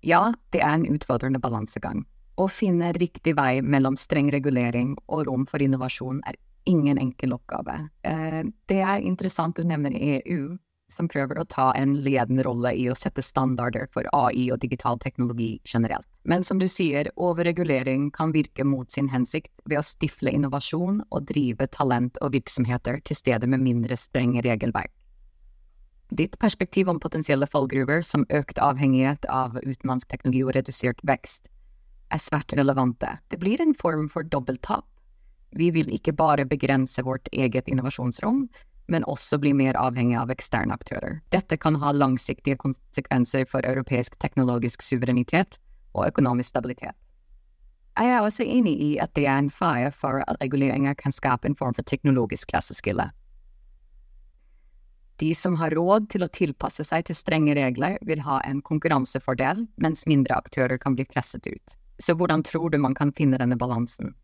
Ja, 0.00 0.32
det 0.50 0.62
er 0.64 0.78
en 0.78 0.86
utfordrende 0.88 1.42
balansegang. 1.42 2.06
Å 2.40 2.46
finne 2.48 2.94
riktig 2.96 3.34
vei 3.36 3.60
mellom 3.60 3.98
streng 4.00 4.30
regulering 4.32 4.94
og 5.12 5.26
rom 5.28 5.44
for 5.46 5.60
innovasjon 5.60 6.22
er 6.24 6.38
ingen 6.64 6.98
enkel 6.98 7.32
oppgave. 7.36 7.88
Eh, 8.02 8.42
det 8.68 8.80
er 8.82 9.00
interessant 9.00 9.56
du 9.56 9.64
nevner 9.64 9.96
EU, 9.96 10.56
som 10.92 11.08
prøver 11.08 11.38
å 11.40 11.46
ta 11.48 11.70
en 11.78 11.94
ledende 12.04 12.44
rolle 12.44 12.74
i 12.76 12.84
å 12.90 12.96
sette 12.98 13.24
standarder 13.24 13.88
for 13.94 14.06
AI 14.12 14.50
og 14.52 14.60
digital 14.60 14.98
teknologi 15.00 15.54
generelt. 15.64 16.06
Men 16.28 16.44
som 16.44 16.60
du 16.60 16.68
sier, 16.68 17.08
overregulering 17.16 18.10
kan 18.14 18.34
virke 18.34 18.66
mot 18.68 18.90
sin 18.92 19.08
hensikt 19.08 19.52
ved 19.64 19.80
å 19.80 19.86
stifle 19.86 20.32
innovasjon 20.36 21.00
og 21.10 21.30
drive 21.30 21.68
talent 21.72 22.20
og 22.20 22.34
virksomheter 22.36 23.00
til 23.08 23.18
stede 23.18 23.48
med 23.48 23.64
mindre 23.64 23.96
strenge 23.96 24.44
regelverk. 24.44 24.92
Ditt 26.12 26.36
perspektiv 26.38 26.90
om 26.92 27.00
potensielle 27.00 27.48
fallgruver 27.48 28.02
som 28.04 28.26
økt 28.28 28.60
avhengighet 28.60 29.24
av 29.32 29.56
utenlandsk 29.62 30.10
teknologi 30.12 30.42
og 30.44 30.52
redusert 30.58 31.00
vekst, 31.08 31.46
er 32.12 32.20
svært 32.20 32.52
relevante. 32.52 33.14
Det 33.32 33.38
blir 33.40 33.62
en 33.64 33.72
form 33.72 34.10
for 34.12 34.26
dobbelttap. 34.28 34.84
Vi 35.52 35.70
vil 35.70 35.90
ikke 35.92 36.14
bare 36.16 36.46
begrense 36.48 37.02
vårt 37.04 37.28
eget 37.32 37.68
innovasjonsrom, 37.68 38.46
men 38.88 39.04
også 39.04 39.38
bli 39.40 39.52
mer 39.56 39.76
avhengig 39.78 40.16
av 40.18 40.32
eksterne 40.32 40.74
aktører. 40.74 41.20
Dette 41.32 41.56
kan 41.60 41.76
ha 41.80 41.92
langsiktige 41.92 42.58
konsekvenser 42.60 43.46
for 43.48 43.64
europeisk 43.68 44.18
teknologisk 44.24 44.82
suverenitet 44.82 45.58
og 45.94 46.08
økonomisk 46.08 46.54
stabilitet. 46.54 46.96
Jeg 48.00 48.08
er 48.08 48.24
også 48.24 48.44
enig 48.48 48.72
i 48.80 48.92
at 49.04 49.12
det 49.16 49.26
er 49.28 49.36
en 49.36 49.50
fare 49.52 49.90
for 49.92 50.24
at 50.24 50.38
reguleringer 50.40 50.94
kan 50.96 51.12
skape 51.12 51.48
en 51.48 51.56
form 51.56 51.74
for 51.76 51.84
teknologisk 51.84 52.48
klasseskille. 52.48 53.10
De 55.20 55.34
som 55.36 55.58
har 55.60 55.76
råd 55.76 56.08
til 56.10 56.24
å 56.24 56.30
tilpasse 56.32 56.86
seg 56.88 57.04
til 57.06 57.14
strenge 57.14 57.54
regler, 57.54 57.98
vil 58.02 58.24
ha 58.24 58.40
en 58.48 58.62
konkurransefordel, 58.64 59.66
mens 59.76 60.06
mindre 60.08 60.40
aktører 60.40 60.80
kan 60.80 60.96
bli 60.96 61.04
presset 61.06 61.46
ut. 61.46 61.76
Så 62.00 62.16
hvordan 62.16 62.42
tror 62.42 62.72
du 62.72 62.80
man 62.80 62.96
kan 62.98 63.12
finne 63.12 63.38
denne 63.38 63.60
balansen? 63.60 64.16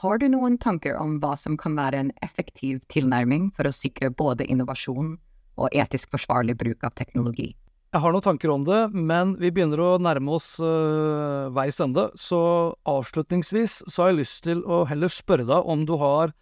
Har 0.00 0.16
du 0.16 0.30
noen 0.32 0.54
tanker 0.56 0.94
om 0.96 1.18
hva 1.20 1.34
som 1.36 1.58
kan 1.60 1.74
være 1.76 1.98
en 2.00 2.10
effektiv 2.24 2.78
tilnærming 2.88 3.50
for 3.52 3.68
å 3.68 3.74
sikre 3.74 4.08
både 4.08 4.46
innovasjon 4.48 5.18
og 5.60 5.76
etisk 5.76 6.14
forsvarlig 6.14 6.54
bruk 6.62 6.86
av 6.88 6.94
teknologi? 6.96 7.50
Jeg 7.92 8.00
har 8.00 8.14
noen 8.14 8.24
tanker 8.24 8.52
om 8.54 8.64
det, 8.64 8.78
men 8.94 9.34
vi 9.36 9.50
begynner 9.52 9.82
å 9.84 9.90
nærme 10.00 10.38
oss 10.38 10.54
øh, 10.64 11.50
veis 11.52 11.82
ende. 11.84 12.06
Så 12.16 12.40
avslutningsvis 12.88 13.80
så 13.90 14.06
har 14.06 14.14
jeg 14.14 14.20
lyst 14.22 14.40
til 14.46 14.64
å 14.64 14.86
heller 14.88 15.12
spørre 15.12 15.44
deg 15.50 15.68
om 15.68 15.84
du 15.84 15.96
har 16.00 16.32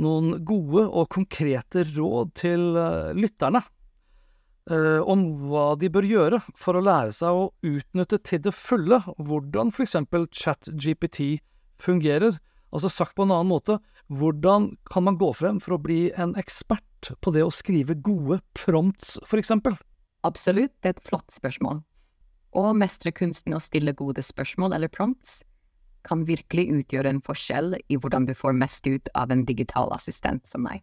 noen 0.00 0.40
gode 0.42 0.88
og 0.88 1.10
konkrete 1.14 1.86
råd 1.92 2.34
til 2.42 2.74
øh, 2.74 3.14
lytterne 3.14 3.62
øh, 4.72 4.98
om 5.06 5.26
hva 5.46 5.76
de 5.78 5.94
bør 5.94 6.10
gjøre 6.10 6.42
for 6.58 6.74
å 6.74 6.86
lære 6.90 7.14
seg 7.22 7.38
å 7.38 7.50
utnytte 7.62 8.18
til 8.26 8.42
det 8.50 8.56
fulle 8.56 9.04
hvordan 9.14 9.70
eksempel 9.78 10.26
ChatGPT 10.34 11.36
fungerer. 11.78 12.40
Altså 12.70 12.90
sagt 12.92 13.16
på 13.18 13.26
en 13.26 13.32
annen 13.34 13.50
måte, 13.50 13.78
hvordan 14.14 14.70
kan 14.90 15.06
man 15.06 15.18
gå 15.18 15.32
frem 15.34 15.58
for 15.62 15.74
å 15.74 15.82
bli 15.82 16.10
en 16.14 16.36
ekspert 16.38 17.12
på 17.20 17.32
det 17.34 17.42
å 17.42 17.52
skrive 17.54 17.96
gode 17.98 18.38
prompts, 18.58 19.16
for 19.26 19.42
eksempel? 19.42 19.74
Absolutt, 20.26 20.74
det 20.82 20.92
er 20.92 20.96
et 20.98 21.06
flott 21.06 21.34
spørsmål. 21.34 21.80
Å 22.54 22.72
mestre 22.74 23.12
kunsten 23.14 23.54
å 23.54 23.62
stille 23.62 23.94
gode 23.96 24.22
spørsmål 24.26 24.74
eller 24.76 24.90
prompts 24.90 25.40
kan 26.06 26.24
virkelig 26.24 26.68
utgjøre 26.72 27.10
en 27.12 27.22
forskjell 27.24 27.74
i 27.76 27.98
hvordan 28.00 28.26
du 28.28 28.32
får 28.36 28.56
mest 28.56 28.86
ut 28.88 29.10
av 29.18 29.32
en 29.32 29.44
digital 29.48 29.90
assistent 29.94 30.48
som 30.48 30.64
meg. 30.64 30.82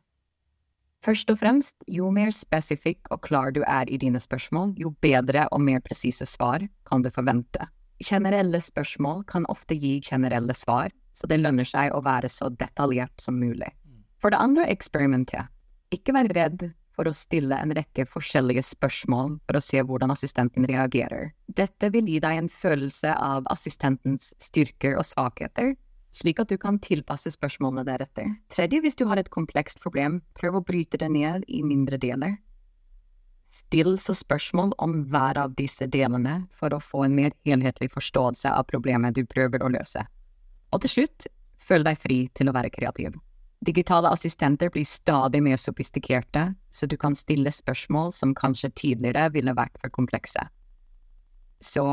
Først 1.06 1.30
og 1.30 1.40
fremst, 1.42 1.76
jo 1.88 2.10
mer 2.14 2.32
spesifikk 2.34 3.10
og 3.14 3.22
klar 3.26 3.52
du 3.54 3.62
er 3.70 3.90
i 3.90 4.00
dine 4.02 4.20
spørsmål, 4.22 4.74
jo 4.82 4.94
bedre 5.06 5.46
og 5.54 5.62
mer 5.62 5.82
presise 5.86 6.26
svar 6.26 6.66
kan 6.90 7.04
du 7.06 7.12
forvente. 7.14 7.68
Generelle 8.04 8.60
spørsmål 8.62 9.24
kan 9.30 9.46
ofte 9.50 9.78
gi 9.78 9.98
generelle 10.02 10.54
svar, 10.58 10.90
så 11.18 11.30
det 11.30 11.42
lønner 11.42 11.66
seg 11.66 11.94
å 11.96 12.04
være 12.06 12.30
så 12.30 12.52
detaljert 12.54 13.16
som 13.22 13.40
mulig. 13.42 13.72
For 14.22 14.34
det 14.34 14.42
andre, 14.42 14.68
eksperimenter. 14.70 15.50
Ikke 15.94 16.14
vær 16.14 16.30
redd 16.36 16.70
for 16.98 17.10
å 17.10 17.16
stille 17.16 17.58
en 17.62 17.74
rekke 17.78 18.08
forskjellige 18.10 18.64
spørsmål 18.66 19.36
for 19.46 19.60
å 19.60 19.64
se 19.64 19.82
hvordan 19.86 20.14
assistenten 20.14 20.66
reagerer. 20.70 21.32
Dette 21.60 21.92
vil 21.94 22.10
gi 22.10 22.22
deg 22.24 22.42
en 22.42 22.50
følelse 22.50 23.14
av 23.14 23.46
assistentens 23.54 24.34
styrker 24.42 24.98
og 24.98 25.06
svakheter, 25.06 25.76
slik 26.18 26.42
at 26.42 26.50
du 26.50 26.58
kan 26.58 26.80
tilpasse 26.82 27.30
spørsmålene 27.36 27.86
deretter. 27.86 28.34
Tredje, 28.54 28.82
hvis 28.82 28.98
du 28.98 29.06
har 29.10 29.22
et 29.22 29.32
komplekst 29.34 29.82
problem, 29.84 30.22
prøv 30.40 30.58
å 30.58 30.66
bryte 30.66 30.98
det 30.98 31.12
ned 31.14 31.46
i 31.48 31.62
mindre 31.66 32.02
deler. 32.02 32.38
Still 33.68 33.98
så 34.02 34.16
spørsmål 34.18 34.74
om 34.82 35.02
hver 35.12 35.38
av 35.40 35.54
disse 35.60 35.86
delene 35.92 36.40
for 36.56 36.74
å 36.74 36.82
få 36.82 37.06
en 37.06 37.16
mer 37.18 37.34
helhetlig 37.46 37.92
forståelse 37.94 38.50
av 38.50 38.66
problemet 38.72 39.16
du 39.18 39.26
prøver 39.28 39.64
å 39.64 39.72
løse. 39.72 40.04
Og 40.74 40.84
til 40.84 40.94
slutt, 40.94 41.28
føl 41.64 41.86
deg 41.88 42.00
fri 42.02 42.20
til 42.38 42.50
å 42.50 42.56
være 42.56 42.72
kreativ. 42.74 43.16
Digitale 43.66 44.12
assistenter 44.14 44.70
blir 44.70 44.86
stadig 44.86 45.42
mer 45.44 45.58
sofistikerte, 45.58 46.52
så 46.70 46.86
du 46.86 46.98
kan 46.98 47.16
stille 47.18 47.52
spørsmål 47.52 48.12
som 48.14 48.36
kanskje 48.38 48.70
tidligere 48.78 49.32
ville 49.34 49.56
vært 49.58 49.80
for 49.82 49.94
komplekse. 49.94 50.44
Så 51.64 51.84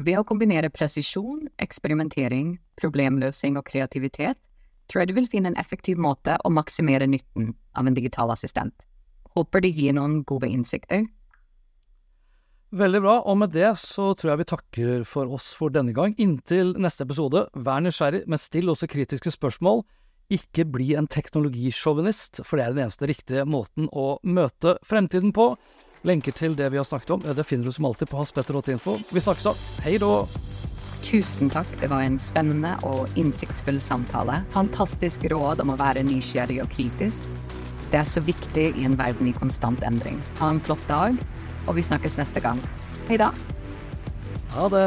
ved 0.00 0.18
å 0.18 0.24
kombinere 0.26 0.72
presisjon, 0.72 1.44
eksperimentering, 1.62 2.56
problemløsning 2.80 3.58
og 3.60 3.66
kreativitet, 3.68 4.38
tror 4.88 5.02
jeg 5.02 5.12
du 5.12 5.18
vil 5.18 5.28
finne 5.30 5.52
en 5.52 5.60
effektiv 5.60 6.00
måte 6.00 6.38
å 6.44 6.52
maksimere 6.52 7.06
nytten 7.08 7.52
av 7.76 7.86
en 7.86 7.96
digital 7.96 8.32
assistent. 8.32 8.74
Håper 9.36 9.62
det 9.64 9.74
gir 9.76 9.94
noen 9.96 10.22
gode 10.24 10.48
innsikter. 10.48 11.04
Veldig 12.74 13.00
bra, 13.04 13.12
og 13.22 13.36
med 13.38 13.52
det 13.54 13.68
så 13.78 14.08
tror 14.18 14.32
jeg 14.32 14.40
vi 14.40 14.46
takker 14.50 15.02
for 15.06 15.30
oss 15.36 15.52
for 15.54 15.70
denne 15.70 15.92
gang. 15.94 16.10
Inntil 16.18 16.72
neste 16.82 17.04
episode, 17.06 17.44
vær 17.54 17.84
nysgjerrig, 17.84 18.24
men 18.26 18.40
still 18.42 18.72
også 18.72 18.88
kritiske 18.90 19.30
spørsmål. 19.30 19.84
Ikke 20.34 20.64
bli 20.66 20.88
en 20.98 21.06
teknologisjåvinist, 21.06 22.42
for 22.42 22.58
det 22.58 22.64
er 22.64 22.74
den 22.74 22.82
eneste 22.88 23.06
riktige 23.06 23.44
måten 23.46 23.86
å 23.94 24.16
møte 24.26 24.74
fremtiden 24.82 25.30
på. 25.36 25.52
Lenker 26.02 26.34
til 26.34 26.56
det 26.58 26.72
vi 26.74 26.80
har 26.80 26.88
snakket 26.88 27.14
om, 27.14 27.22
det 27.22 27.46
finner 27.46 27.70
du 27.70 27.76
som 27.76 27.86
alltid 27.86 28.10
på 28.10 28.18
haspetter.info. 28.18 28.96
Vi 29.14 29.22
snakkes 29.22 29.46
da. 29.46 29.54
Hei 29.86 29.94
da! 30.02 30.10
Tusen 31.04 31.52
takk, 31.54 31.70
det 31.78 31.92
var 31.92 32.02
en 32.02 32.18
spennende 32.18 32.74
og 32.90 33.06
innsiktsfull 33.20 33.78
samtale. 33.78 34.40
Fantastisk 34.56 35.28
råd 35.30 35.62
om 35.62 35.76
å 35.76 35.78
være 35.78 36.02
nysgjerrig 36.10 36.58
og 36.64 36.74
kritisk. 36.74 37.30
Det 37.94 38.02
er 38.02 38.10
så 38.10 38.24
viktig 38.24 38.72
i 38.74 38.88
en 38.88 38.98
verden 38.98 39.30
i 39.30 39.36
konstant 39.38 39.86
endring. 39.86 40.18
Ha 40.40 40.50
en 40.50 40.62
flott 40.64 40.82
dag, 40.90 41.20
og 41.66 41.76
vi 41.76 41.82
snakkes 41.82 42.18
neste 42.20 42.40
gang. 42.44 42.60
Hei 43.08 43.18
da! 43.20 43.30
Ha 44.54 44.68
det! 44.72 44.86